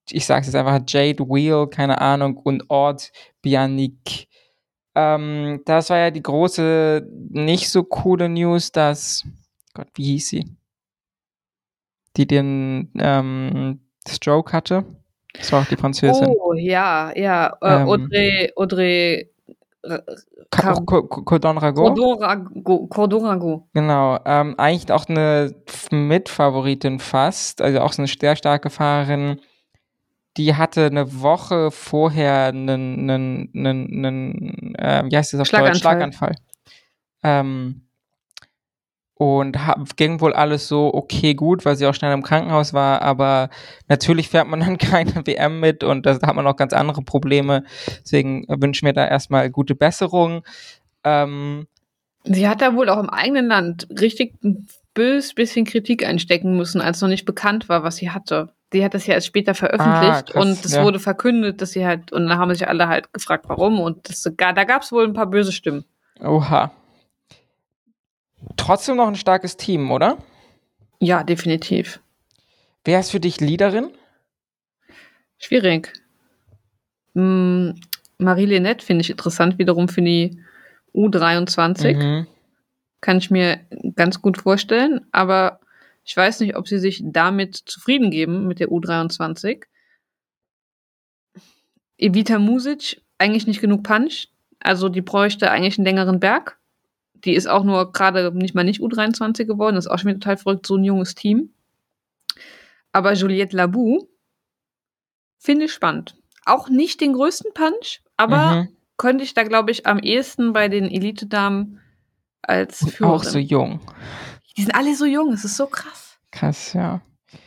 [0.09, 3.11] ich sag's jetzt einfach, Jade Wheel, keine Ahnung, und Ord
[3.41, 4.29] Bianik.
[4.95, 9.25] Ähm, das war ja die große, nicht so coole News, dass,
[9.73, 10.45] Gott, wie hieß sie?
[12.15, 14.85] Die den ähm, Stroke hatte.
[15.33, 16.27] Das war auch die Französin.
[16.27, 17.57] Oh, ja, ja.
[17.61, 19.32] Äh, ähm, Audrey, Audrey
[20.49, 22.87] Cordon Rago.
[22.87, 23.67] Cordon Rago.
[23.73, 24.19] Genau.
[24.25, 25.55] Ähm, eigentlich auch eine
[25.91, 27.61] Mitfavoritin fast.
[27.61, 29.41] Also auch so eine sehr starke Fahrerin.
[30.37, 32.69] Die hatte eine Woche vorher einen,
[33.09, 35.73] einen, einen, einen äh, wie heißt das auf Schlaganfall.
[35.73, 35.81] Deutsch?
[35.81, 36.35] Schlaganfall.
[37.23, 37.87] Ähm,
[39.15, 39.57] und
[39.95, 43.49] ging wohl alles so okay gut, weil sie auch schnell im Krankenhaus war, aber
[43.87, 47.63] natürlich fährt man dann keine WM mit und da hat man auch ganz andere Probleme.
[48.03, 50.43] Deswegen wünschen wir da erstmal gute Besserung.
[51.03, 51.67] Ähm,
[52.23, 56.81] sie hat da wohl auch im eigenen Land richtig ein bös bisschen Kritik einstecken müssen,
[56.81, 58.49] als noch nicht bekannt war, was sie hatte.
[58.71, 60.83] Sie hat das ja erst später veröffentlicht ah, krass, und es ja.
[60.83, 63.79] wurde verkündet, dass sie halt, und dann haben sich alle halt gefragt, warum.
[63.79, 65.85] Und das, da gab es wohl ein paar böse Stimmen.
[66.19, 66.71] Oha,
[68.57, 70.17] trotzdem noch ein starkes Team, oder?
[70.99, 71.99] Ja, definitiv.
[72.85, 73.91] Wer ist für dich Leaderin?
[75.37, 75.93] Schwierig.
[77.13, 77.75] Hm,
[78.17, 80.41] Marie Lenette finde ich interessant, wiederum für die
[80.93, 81.95] U23.
[81.95, 82.27] Mhm.
[83.01, 83.59] Kann ich mir
[83.95, 85.59] ganz gut vorstellen, aber
[86.05, 89.63] ich weiß nicht, ob sie sich damit zufrieden geben mit der U23.
[91.97, 94.29] Evita Music, eigentlich nicht genug Punch.
[94.59, 96.57] Also die bräuchte eigentlich einen längeren Berg.
[97.25, 99.75] Die ist auch nur gerade nicht mal nicht U23 geworden.
[99.75, 101.53] Das ist auch schon wieder total verrückt, so ein junges Team.
[102.91, 104.07] Aber Juliette Labou
[105.37, 106.15] finde ich spannend.
[106.45, 108.77] Auch nicht den größten Punch, aber mhm.
[108.97, 111.79] könnte ich da, glaube ich, am ehesten bei den Elite-Damen
[112.41, 113.15] als Führerin.
[113.15, 113.79] Auch so jung.
[114.55, 116.17] Die sind alle so jung, es ist so krass.
[116.31, 117.01] Krass, ja.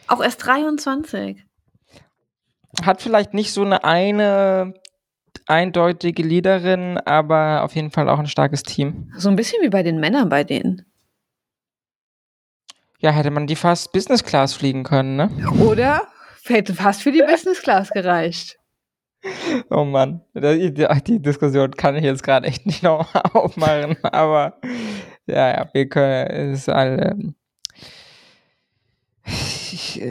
[0.09, 1.45] Auch erst 23.
[2.83, 4.75] Hat vielleicht nicht so eine eine
[5.47, 9.13] eindeutige Leaderin, aber auf jeden Fall auch ein starkes Team.
[9.17, 10.85] So ein bisschen wie bei den Männern bei denen.
[12.99, 15.31] Ja, hätte man die fast Business Class fliegen können, ne?
[15.61, 16.03] Oder
[16.45, 18.59] hätte fast für die Business Class gereicht.
[19.71, 24.61] Oh Mann, die, die Diskussion kann ich jetzt gerade echt nicht noch aufmachen, aber
[25.27, 27.35] ja, ja, wir können, es alle.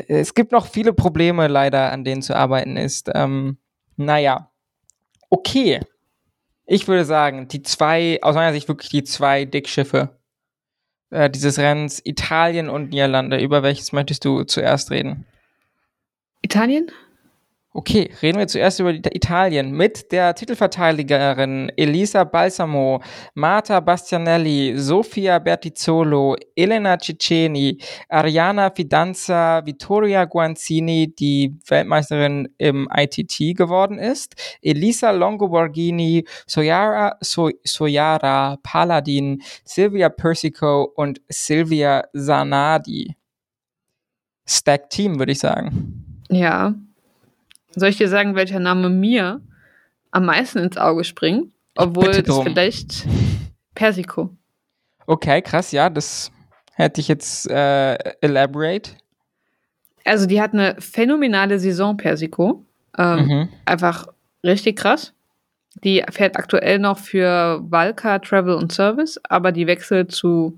[0.10, 3.10] Es gibt noch viele Probleme leider, an denen zu arbeiten ist.
[3.14, 3.58] Ähm,
[3.96, 4.52] naja,
[5.36, 5.82] okay.
[6.66, 10.18] Ich würde sagen, die zwei, aus meiner Sicht wirklich die zwei Dickschiffe
[11.12, 13.40] äh, dieses Rennens, Italien und Niederlande.
[13.40, 15.26] Über welches möchtest du zuerst reden?
[16.42, 16.92] Italien?
[17.78, 23.02] Okay, reden wir zuerst über Italien mit der Titelverteidigerin Elisa Balsamo,
[23.34, 34.00] Marta Bastianelli, Sofia Bertizzolo, Elena Ciceni, Ariana Fidanza, Vittoria Guanzini, die Weltmeisterin im ITT geworden
[34.00, 43.18] ist, Elisa Longoborghini, Soyara, so Soyara Paladin, Silvia Persico und Silvia Zanardi.
[44.48, 46.24] Stack Team, würde ich sagen.
[46.30, 46.74] Ja,
[47.76, 49.42] soll ich dir sagen, welcher Name mir
[50.12, 51.52] am meisten ins Auge springt?
[51.76, 53.06] Obwohl es vielleicht
[53.76, 54.36] Persico.
[55.08, 56.32] Okay, krass, ja, das
[56.74, 58.92] hätte ich jetzt äh, elaborate.
[60.04, 62.64] Also die hat eine phänomenale Saison, Persico.
[62.98, 63.50] Ähm, mhm.
[63.66, 64.08] Einfach
[64.44, 65.14] richtig krass.
[65.84, 70.58] Die fährt aktuell noch für Valka Travel und Service, aber die wechselt zu,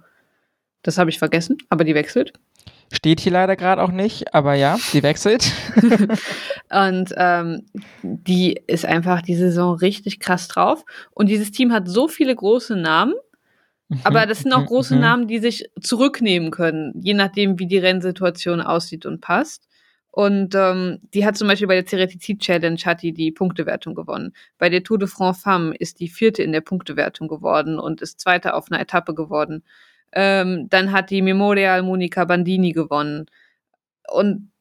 [0.84, 2.34] das habe ich vergessen, aber die wechselt.
[2.92, 5.52] Steht hier leider gerade auch nicht, aber ja, die wechselt.
[6.70, 7.66] und ähm,
[8.02, 10.86] die ist einfach die Saison richtig krass drauf.
[11.12, 13.14] Und dieses Team hat so viele große Namen,
[13.90, 15.02] mhm, aber das sind auch mhm, große mhm.
[15.02, 19.68] Namen, die sich zurücknehmen können, je nachdem, wie die Rennsituation aussieht und passt.
[20.18, 24.34] Und ähm, die hat zum Beispiel bei der Ceratizid Challenge hat die die Punktewertung gewonnen.
[24.58, 28.20] Bei der Tour de France Femme ist die vierte in der Punktewertung geworden und ist
[28.20, 29.64] zweite auf einer Etappe geworden.
[30.14, 33.26] Ähm, dann hat die Memorial Monica Bandini gewonnen.
[34.10, 34.52] Und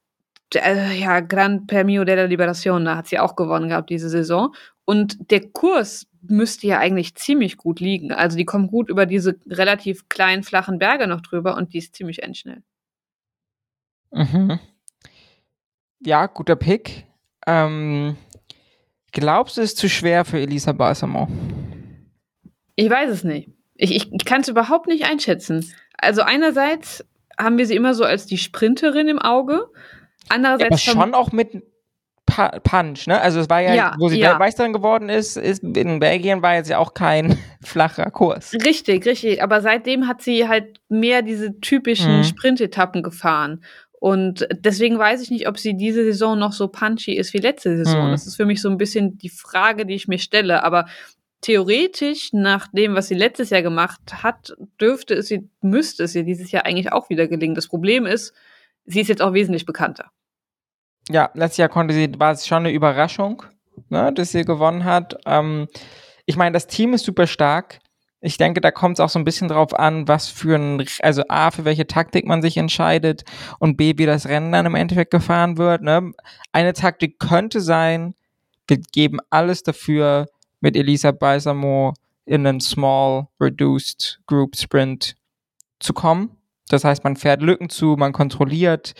[0.55, 4.55] äh, ja, Gran Premio della Liberación, da hat sie auch gewonnen gehabt diese Saison.
[4.85, 8.13] Und der Kurs müsste ja eigentlich ziemlich gut liegen.
[8.13, 11.95] Also die kommt gut über diese relativ kleinen, flachen Berge noch drüber und die ist
[11.95, 12.63] ziemlich endschnell.
[14.13, 14.59] Mhm.
[16.01, 17.05] Ja, guter Pick.
[17.47, 18.17] Ähm,
[19.13, 21.29] glaubst du, es ist zu schwer für Elisa Balsamo?
[22.77, 23.51] Ich weiß es nicht.
[23.77, 25.73] Ich, ich, ich kann es überhaupt nicht einschätzen.
[25.99, 27.05] Also einerseits
[27.39, 29.67] haben wir sie immer so als die Sprinterin im Auge.
[30.29, 31.63] Andererseits ja, aber schon auch mit
[32.27, 33.21] Punch, ne?
[33.21, 34.31] Also es war ja, ja wo sie ja.
[34.31, 38.53] Weltmeisterin geworden ist, ist, in Belgien war jetzt ja auch kein flacher Kurs.
[38.65, 39.43] Richtig, richtig.
[39.43, 42.25] Aber seitdem hat sie halt mehr diese typischen mhm.
[42.25, 43.63] Sprintetappen gefahren.
[43.99, 47.77] Und deswegen weiß ich nicht, ob sie diese Saison noch so punchy ist wie letzte
[47.77, 48.09] Saison.
[48.09, 48.11] Mhm.
[48.11, 50.65] Das ist für mich so ein bisschen die Frage, die ich mir stelle.
[50.65, 50.87] Aber
[51.47, 56.25] theoretisch, nach dem, was sie letztes Jahr gemacht hat, dürfte es sie, müsste es ihr
[56.25, 57.55] dieses Jahr eigentlich auch wieder gelingen.
[57.55, 58.35] Das Problem ist,
[58.85, 60.11] sie ist jetzt auch wesentlich bekannter.
[61.09, 63.45] Ja, letztes Jahr konnte sie, war es schon eine Überraschung,
[63.91, 65.19] ne, dass sie gewonnen hat.
[65.25, 65.69] Ähm,
[66.25, 67.79] ich meine, das Team ist super stark.
[68.21, 71.23] Ich denke, da kommt es auch so ein bisschen drauf an, was für ein, also
[71.29, 73.23] A, für welche Taktik man sich entscheidet
[73.61, 75.83] und B, wie das Rennen dann im Endeffekt gefahren wird.
[75.83, 76.11] Ne?
[76.51, 78.17] Eine Taktik könnte sein,
[78.67, 80.27] wir geben alles dafür,
[80.61, 81.95] mit Elisa Balsamo
[82.25, 85.17] in einen Small Reduced Group Sprint
[85.79, 86.37] zu kommen.
[86.69, 88.95] Das heißt, man fährt Lücken zu, man kontrolliert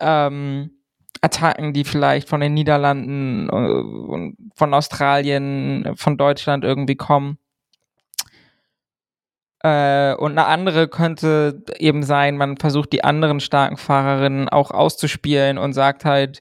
[0.00, 0.70] ähm,
[1.20, 7.38] Attacken, die vielleicht von den Niederlanden äh, von Australien, von Deutschland irgendwie kommen.
[9.62, 15.58] Äh, und eine andere könnte eben sein, man versucht die anderen starken Fahrerinnen auch auszuspielen
[15.58, 16.40] und sagt halt,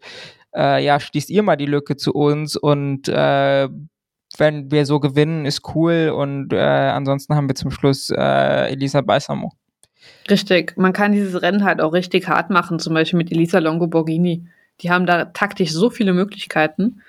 [0.56, 3.68] äh, ja, schließt ihr mal die Lücke zu uns und äh,
[4.38, 9.02] wenn wir so gewinnen, ist cool und äh, ansonsten haben wir zum Schluss äh, Elisa
[9.02, 9.52] Balsamo.
[10.30, 13.88] Richtig, man kann dieses Rennen halt auch richtig hart machen, zum Beispiel mit Elisa Longo
[13.88, 14.48] Borghini.
[14.82, 17.02] Die haben da taktisch so viele Möglichkeiten.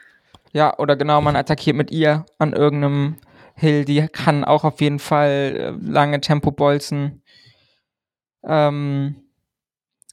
[0.53, 3.17] Ja, oder genau, man attackiert mit ihr an irgendeinem
[3.55, 7.23] Hill, die kann auch auf jeden Fall äh, lange Tempo bolzen.
[8.45, 9.17] Ähm,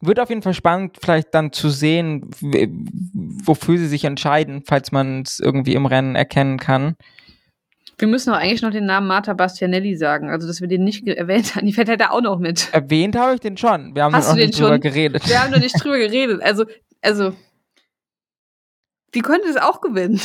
[0.05, 2.29] wird auf jeden Fall spannend, vielleicht dann zu sehen,
[3.45, 6.95] wofür sie sich entscheiden, falls man es irgendwie im Rennen erkennen kann.
[7.97, 11.07] Wir müssen auch eigentlich noch den Namen Marta Bastianelli sagen, also dass wir den nicht
[11.07, 11.65] erwähnt haben.
[11.65, 12.73] Die fährt halt da auch noch mit.
[12.73, 13.95] Erwähnt habe ich den schon.
[13.95, 14.81] Wir haben Hast noch nicht drüber schon?
[14.81, 15.27] geredet.
[15.27, 16.41] Wir haben noch nicht drüber geredet.
[16.41, 16.65] Also,
[17.01, 17.33] also,
[19.13, 20.19] die könnte es auch gewinnen.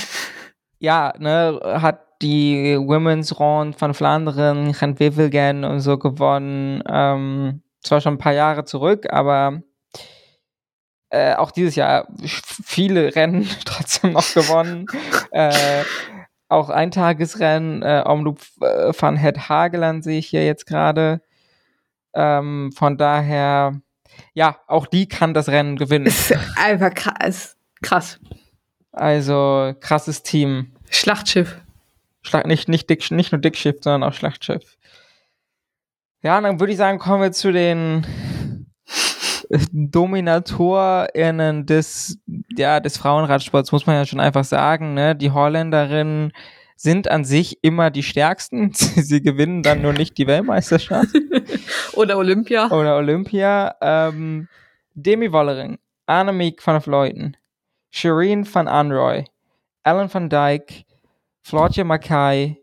[0.80, 6.82] Ja, ne, hat die Women's Round von Flandern, Gent Wevelgem und so gewonnen.
[6.88, 9.62] Ähm, zwar schon ein paar Jahre zurück, aber
[11.10, 14.86] äh, auch dieses Jahr viele Rennen trotzdem noch gewonnen.
[15.30, 15.82] äh,
[16.48, 21.20] auch Eintagesrennen, äh, Omloop äh, van Het Hageland sehe ich hier jetzt gerade.
[22.14, 23.80] Ähm, von daher,
[24.32, 26.06] ja, auch die kann das Rennen gewinnen.
[26.06, 27.56] Ist einfach krass.
[27.82, 28.18] Krass.
[28.92, 30.72] Also, krasses Team.
[30.90, 31.60] Schlachtschiff.
[32.22, 34.76] Schlag, nicht, nicht, Dick, nicht nur Dickschiff, sondern auch Schlachtschiff.
[36.22, 38.04] Ja, dann würde ich sagen, kommen wir zu den
[39.72, 42.18] DominatorInnen des,
[42.56, 45.16] ja, des Frauenradsports, muss man ja schon einfach sagen, ne?
[45.16, 46.32] Die Holländerinnen
[46.76, 48.72] sind an sich immer die stärksten.
[48.72, 51.14] Sie gewinnen dann nur nicht die Weltmeisterschaft.
[51.94, 52.70] Oder Olympia.
[52.70, 53.74] Oder Olympia.
[53.80, 54.48] Ähm,
[54.94, 57.36] Demi Wollering, Annemiek van Vleuten,
[57.90, 59.24] Shireen van Anroy,
[59.84, 60.84] Ellen van Dijk,
[61.42, 62.60] Floortje Mackay,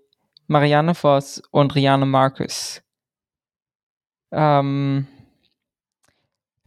[0.47, 2.81] Marianne Voss und Rianne Marcus.
[4.31, 5.07] Ähm,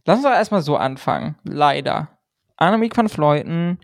[0.05, 1.35] lass uns doch erstmal so anfangen.
[1.43, 2.09] Leider.
[2.57, 3.79] Annemiek van Fleuten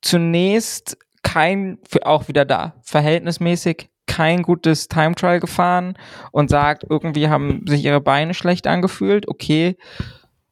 [0.00, 5.98] zunächst kein, auch wieder da, verhältnismäßig kein gutes Time Trial gefahren
[6.30, 9.76] und sagt, irgendwie haben sich ihre Beine schlecht angefühlt, okay.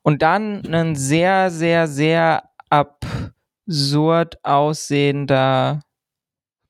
[0.02, 5.80] Und dann einen sehr, sehr, sehr absurd aussehender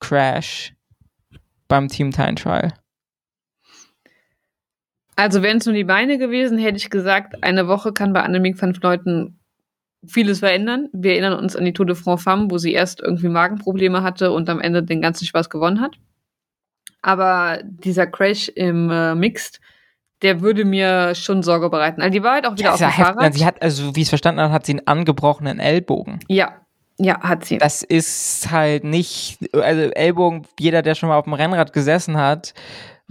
[0.01, 0.75] Crash
[1.69, 2.75] beim Team Time Trial?
[5.17, 8.61] Also wären es nur die Beine gewesen, hätte ich gesagt, eine Woche kann bei Annemiek
[8.61, 9.39] van Fleuten
[10.07, 10.89] vieles verändern.
[10.93, 14.33] Wir erinnern uns an die Tour de France Femme, wo sie erst irgendwie Magenprobleme hatte
[14.33, 15.97] und am Ende den ganzen Spaß gewonnen hat.
[17.03, 19.61] Aber dieser Crash im äh, Mixed,
[20.23, 22.01] der würde mir schon Sorge bereiten.
[22.01, 23.35] Also die war halt auch wieder ja, auf dem Fahrrad.
[23.35, 26.21] Sie hat, also wie ich es verstanden habe, hat sie einen angebrochenen Ellbogen.
[26.29, 26.63] Ja,
[26.99, 27.59] ja, hat sie.
[27.59, 32.55] Das ist halt nicht, also Ellbogen, jeder, der schon mal auf dem Rennrad gesessen hat,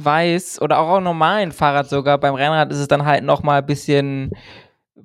[0.04, 3.66] weiß, oder auch auf normalen Fahrrad sogar, beim Rennrad ist es dann halt nochmal ein
[3.66, 4.32] bisschen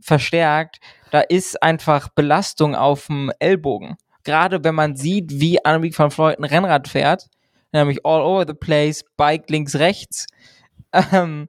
[0.01, 0.79] verstärkt.
[1.11, 3.97] Da ist einfach Belastung auf dem Ellbogen.
[4.25, 7.29] Gerade wenn man sieht, wie Annemiek van ein Rennrad fährt,
[7.73, 10.27] nämlich all over the place, Bike links, rechts.
[11.13, 11.49] Ähm,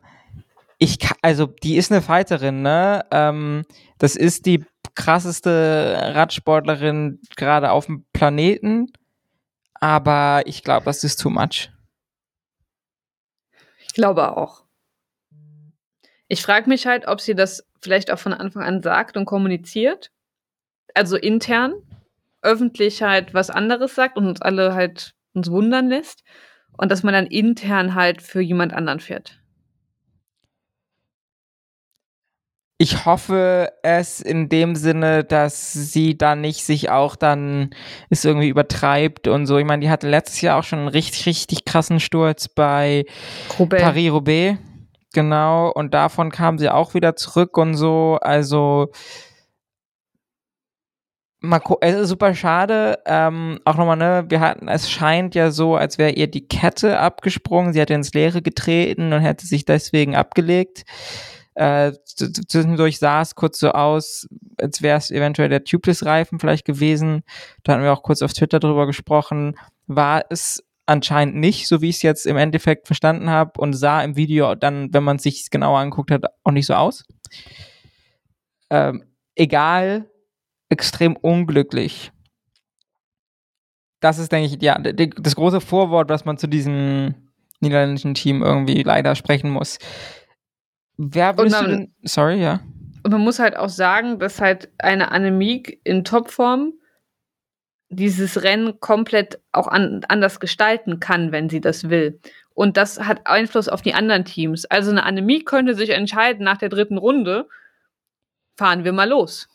[0.77, 3.03] ich, also die ist eine Fighterin, ne?
[3.11, 3.63] Ähm,
[3.97, 8.91] das ist die krasseste Radsportlerin gerade auf dem Planeten.
[9.79, 11.69] Aber ich glaube, das ist too much.
[13.97, 14.63] Ich glaube auch.
[16.27, 20.11] Ich frage mich halt, ob sie das vielleicht auch von Anfang an sagt und kommuniziert.
[20.93, 21.73] Also intern,
[22.43, 26.23] öffentlich halt was anderes sagt und uns alle halt uns wundern lässt.
[26.77, 29.39] Und dass man dann intern halt für jemand anderen fährt.
[32.79, 37.71] Ich hoffe es in dem Sinne, dass sie da nicht sich auch dann
[38.09, 39.57] es irgendwie übertreibt und so.
[39.57, 43.05] Ich meine, die hatte letztes Jahr auch schon einen richtig, richtig krassen Sturz bei
[43.57, 44.59] Paris-Roubaix.
[45.13, 45.71] Genau.
[45.71, 48.19] Und davon kam sie auch wieder zurück und so.
[48.21, 48.91] Also,
[51.81, 52.99] es ist super schade.
[53.07, 56.99] Ähm, auch nochmal, ne, wir hatten, es scheint ja so, als wäre ihr die Kette
[56.99, 57.73] abgesprungen.
[57.73, 60.83] Sie hätte ins Leere getreten und hätte sich deswegen abgelegt.
[61.57, 64.27] Äh, zwischendurch sah es kurz so aus,
[64.61, 67.23] als wäre es eventuell der Tubeless-Reifen vielleicht gewesen.
[67.63, 69.57] Da hatten wir auch kurz auf Twitter drüber gesprochen.
[69.87, 74.03] War es anscheinend nicht, so wie ich es jetzt im Endeffekt verstanden habe und sah
[74.03, 77.05] im Video dann, wenn man es sich genauer angeguckt hat, auch nicht so aus.
[78.69, 80.11] Ähm, egal,
[80.69, 82.11] extrem unglücklich.
[83.99, 87.15] Das ist, denke ich, ja, das große Vorwort, was man zu diesem
[87.61, 89.79] niederländischen Team irgendwie leider sprechen muss.
[90.97, 92.59] Wer würdest man, denn, sorry, ja.
[93.03, 96.73] Und man muss halt auch sagen, dass halt eine Anemiek in Topform
[97.89, 102.19] dieses Rennen komplett auch an, anders gestalten kann, wenn sie das will.
[102.53, 104.65] Und das hat Einfluss auf die anderen Teams.
[104.65, 107.47] Also eine Annemie könnte sich entscheiden, nach der dritten Runde
[108.57, 109.47] fahren wir mal los.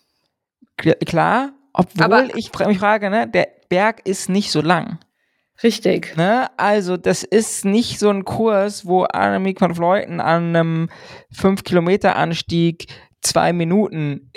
[0.76, 4.98] Klar, obwohl Aber, ich mich frage, ne, der Berg ist nicht so lang.
[5.62, 6.16] Richtig.
[6.16, 6.48] Ne?
[6.58, 10.90] Also, das ist nicht so ein Kurs, wo Annemiek van Vleuten an einem
[11.34, 12.86] 5-Kilometer-Anstieg
[13.20, 14.32] zwei Minuten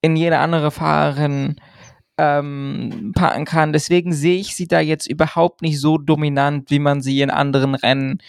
[0.00, 1.56] in jede andere Fahrerin
[2.18, 3.72] ähm, packen kann.
[3.72, 7.74] Deswegen sehe ich sie da jetzt überhaupt nicht so dominant, wie man sie in anderen
[7.74, 8.22] Rennen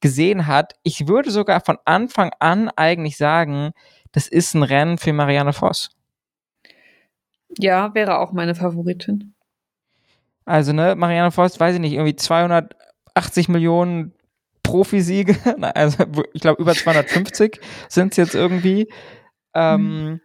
[0.00, 0.74] gesehen hat.
[0.82, 3.72] Ich würde sogar von Anfang an eigentlich sagen,
[4.12, 5.90] das ist ein Rennen für Marianne Voss.
[7.58, 9.35] Ja, wäre auch meine Favoritin.
[10.46, 14.14] Also, ne, Marianne Voss, weiß ich nicht, irgendwie 280 Millionen
[14.62, 15.36] Profisiege,
[15.74, 18.90] also ich glaube über 250 sind es jetzt irgendwie.
[19.54, 20.20] Ähm.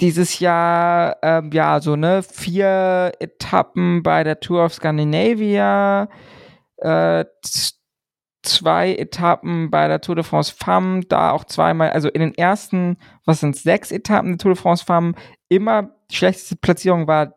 [0.00, 6.08] Dieses Jahr, ähm, ja, so, ne, vier Etappen bei der Tour of Scandinavia,
[6.78, 7.24] äh,
[8.42, 12.96] zwei Etappen bei der Tour de France Femme, da auch zweimal, also in den ersten,
[13.24, 15.14] was sind sechs Etappen der Tour de France Femme,
[15.48, 17.34] immer die schlechteste Platzierung war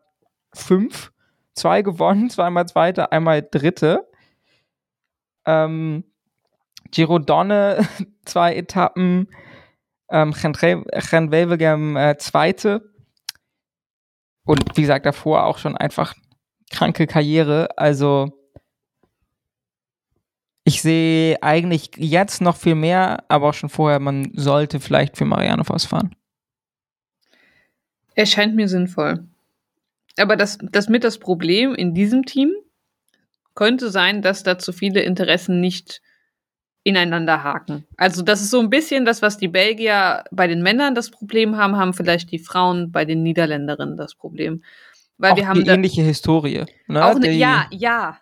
[0.56, 1.12] fünf,
[1.54, 4.08] zwei gewonnen, zweimal zweite, einmal dritte.
[5.44, 6.04] Ähm,
[6.90, 7.86] Giro Donne,
[8.24, 9.28] zwei Etappen,
[10.10, 12.92] ähm, Renwevelgem äh, zweite.
[14.44, 16.14] Und wie gesagt, davor auch schon einfach
[16.70, 17.68] kranke Karriere.
[17.76, 18.32] Also
[20.64, 25.24] ich sehe eigentlich jetzt noch viel mehr, aber auch schon vorher, man sollte vielleicht für
[25.24, 26.14] Marianne Voss fahren.
[28.14, 29.28] Er scheint mir sinnvoll.
[30.18, 32.52] Aber das, das mit das Problem in diesem Team
[33.54, 36.00] könnte sein, dass da zu viele Interessen nicht
[36.84, 37.84] ineinander haken.
[37.96, 41.56] Also das ist so ein bisschen das, was die Belgier bei den Männern das Problem
[41.56, 44.62] haben, haben vielleicht die Frauen bei den Niederländerinnen das Problem.
[45.18, 46.64] Weil auch wir haben eine ähnliche Historie.
[46.86, 47.04] Ne?
[47.04, 48.20] Auch eine, ja, ja.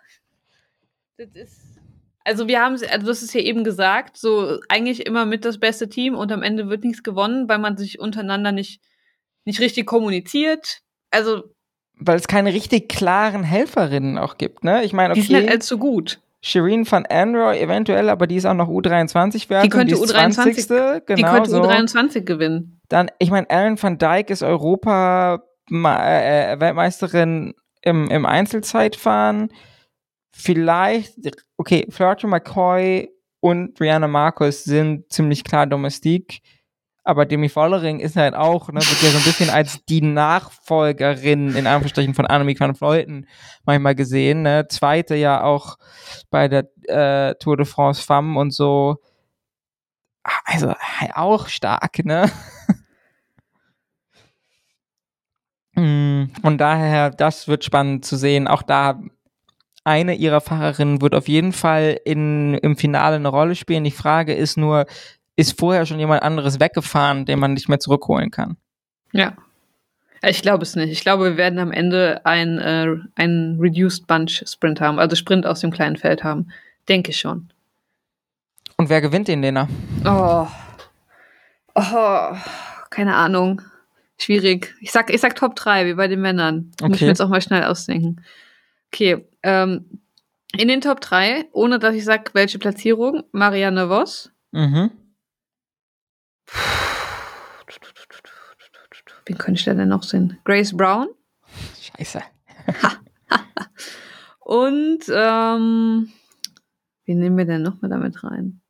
[1.17, 1.79] Ist,
[2.23, 5.87] also wir haben, also das ist ja eben gesagt, so eigentlich immer mit das beste
[5.87, 8.81] Team und am Ende wird nichts gewonnen, weil man sich untereinander nicht,
[9.43, 10.79] nicht richtig kommuniziert.
[11.11, 11.54] Also
[11.97, 14.83] weil es keine richtig klaren Helferinnen auch gibt, ne?
[14.83, 15.21] Ich meine, okay.
[15.21, 16.19] Die sind halt allzu gut.
[16.41, 19.63] Shireen van Androy eventuell, aber die ist auch noch U23 wert.
[19.65, 20.67] Die könnte die U23, 20.
[20.67, 21.63] genau, die könnte so.
[21.63, 22.79] U23 gewinnen.
[22.87, 25.41] Dann, ich meine, Ellen van Dijk ist Europa
[25.71, 29.49] äh, äh, Weltmeisterin im, im Einzelzeitfahren.
[30.31, 31.15] Vielleicht,
[31.57, 36.41] okay, Flirty McCoy und Rihanna Marcus sind ziemlich klar Domestik
[37.05, 41.55] aber Demi Vollering ist halt auch, ne, wird ja so ein bisschen als die Nachfolgerin
[41.55, 43.27] in Anführungsstrichen von Annemiek van Vleuten
[43.63, 45.77] manchmal gesehen, ne, zweite ja auch
[46.31, 48.97] bei der äh, Tour de France Femme und so.
[50.45, 50.73] also
[51.13, 52.29] auch stark, ne?
[55.77, 58.47] Mm, von daher, das wird spannend zu sehen.
[58.47, 58.97] Auch da
[59.83, 63.83] eine ihrer Fahrerinnen wird auf jeden Fall in, im Finale eine Rolle spielen.
[63.83, 64.85] Die Frage ist nur,
[65.35, 68.57] ist vorher schon jemand anderes weggefahren, den man nicht mehr zurückholen kann?
[69.11, 69.33] Ja.
[70.23, 70.91] Ich glaube es nicht.
[70.91, 75.45] Ich glaube, wir werden am Ende ein, äh, ein Reduced Bunch Sprint haben, also Sprint
[75.45, 76.47] aus dem kleinen Feld haben.
[76.87, 77.49] Denke ich schon.
[78.77, 79.67] Und wer gewinnt den, Lena?
[80.03, 80.47] Oh.
[81.75, 82.35] Oh,
[82.89, 83.61] keine Ahnung.
[84.17, 84.73] Schwierig.
[84.79, 86.71] Ich sag, ich sag Top 3, wie bei den Männern.
[86.79, 86.89] Okay.
[86.89, 88.21] Muss ich mir jetzt auch mal schnell ausdenken.
[88.93, 89.99] Okay, ähm,
[90.57, 94.31] in den Top 3, ohne dass ich sag, welche Platzierung, Marianne Voss.
[94.51, 94.91] Mhm.
[99.25, 100.39] Wen könnte ich denn noch sehen?
[100.43, 101.09] Grace Brown.
[101.79, 102.21] Scheiße.
[104.39, 106.13] Und ähm,
[107.05, 108.61] wen nehmen wir denn noch mal damit rein?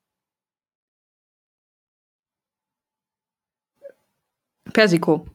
[4.72, 5.26] Persico.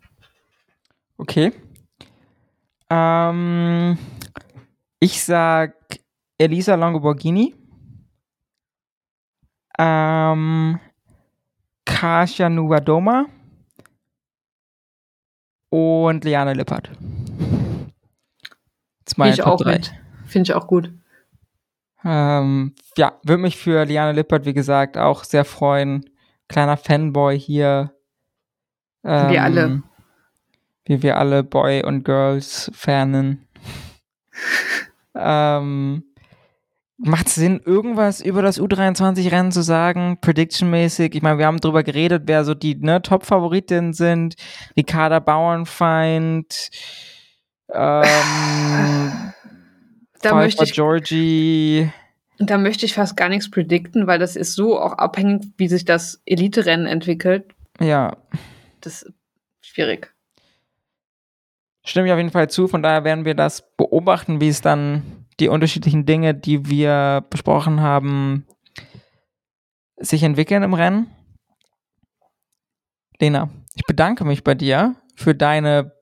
[1.19, 1.53] Okay.
[2.89, 3.99] Ähm,
[4.99, 5.75] ich sag
[6.39, 7.55] Elisa Longoborghini.
[9.79, 10.81] Ähm,
[12.01, 13.27] Kasia Nuadoma.
[15.69, 16.91] Und Liane Lippert.
[19.07, 20.95] Finde ich, auch Finde ich auch gut.
[22.03, 26.09] Ähm, ja, würde mich für Liane Lippert, wie gesagt, auch sehr freuen.
[26.49, 27.95] Kleiner Fanboy hier.
[29.05, 29.83] Ähm, wir alle.
[30.87, 33.47] Wie wir alle Boy- und Girls-Fanen.
[35.15, 36.10] ähm,
[37.03, 41.15] Macht es Sinn, irgendwas über das U23-Rennen zu sagen, prediction-mäßig?
[41.15, 44.35] Ich meine, wir haben drüber geredet, wer so die ne, Top-Favoritinnen sind.
[44.77, 46.71] Ricarda Bauernfeind,
[47.73, 48.05] ähm,
[50.23, 51.91] da möchte ich, Georgie.
[52.39, 55.87] Da möchte ich fast gar nichts predikten, weil das ist so auch abhängig, wie sich
[55.87, 57.47] das Elite-Rennen entwickelt.
[57.81, 58.17] Ja.
[58.83, 59.15] Das ist
[59.63, 60.13] schwierig.
[61.83, 65.20] Stimme ich auf jeden Fall zu, von daher werden wir das beobachten, wie es dann
[65.41, 68.47] die unterschiedlichen Dinge, die wir besprochen haben,
[69.97, 71.11] sich entwickeln im Rennen.
[73.21, 75.93] Lena, ich bedanke mich bei dir für deine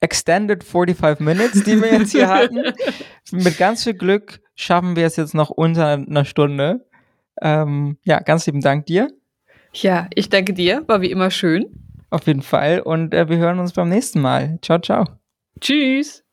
[0.00, 2.62] Extended 45 Minutes, die wir jetzt hier hatten.
[3.32, 6.86] Mit ganz viel Glück schaffen wir es jetzt noch unter einer Stunde.
[7.40, 9.08] Ähm, ja, ganz lieben Dank dir.
[9.72, 10.84] Ja, ich danke dir.
[10.86, 11.66] War wie immer schön.
[12.10, 12.80] Auf jeden Fall.
[12.80, 14.58] Und äh, wir hören uns beim nächsten Mal.
[14.62, 15.06] Ciao, ciao.
[15.60, 16.25] Tschüss.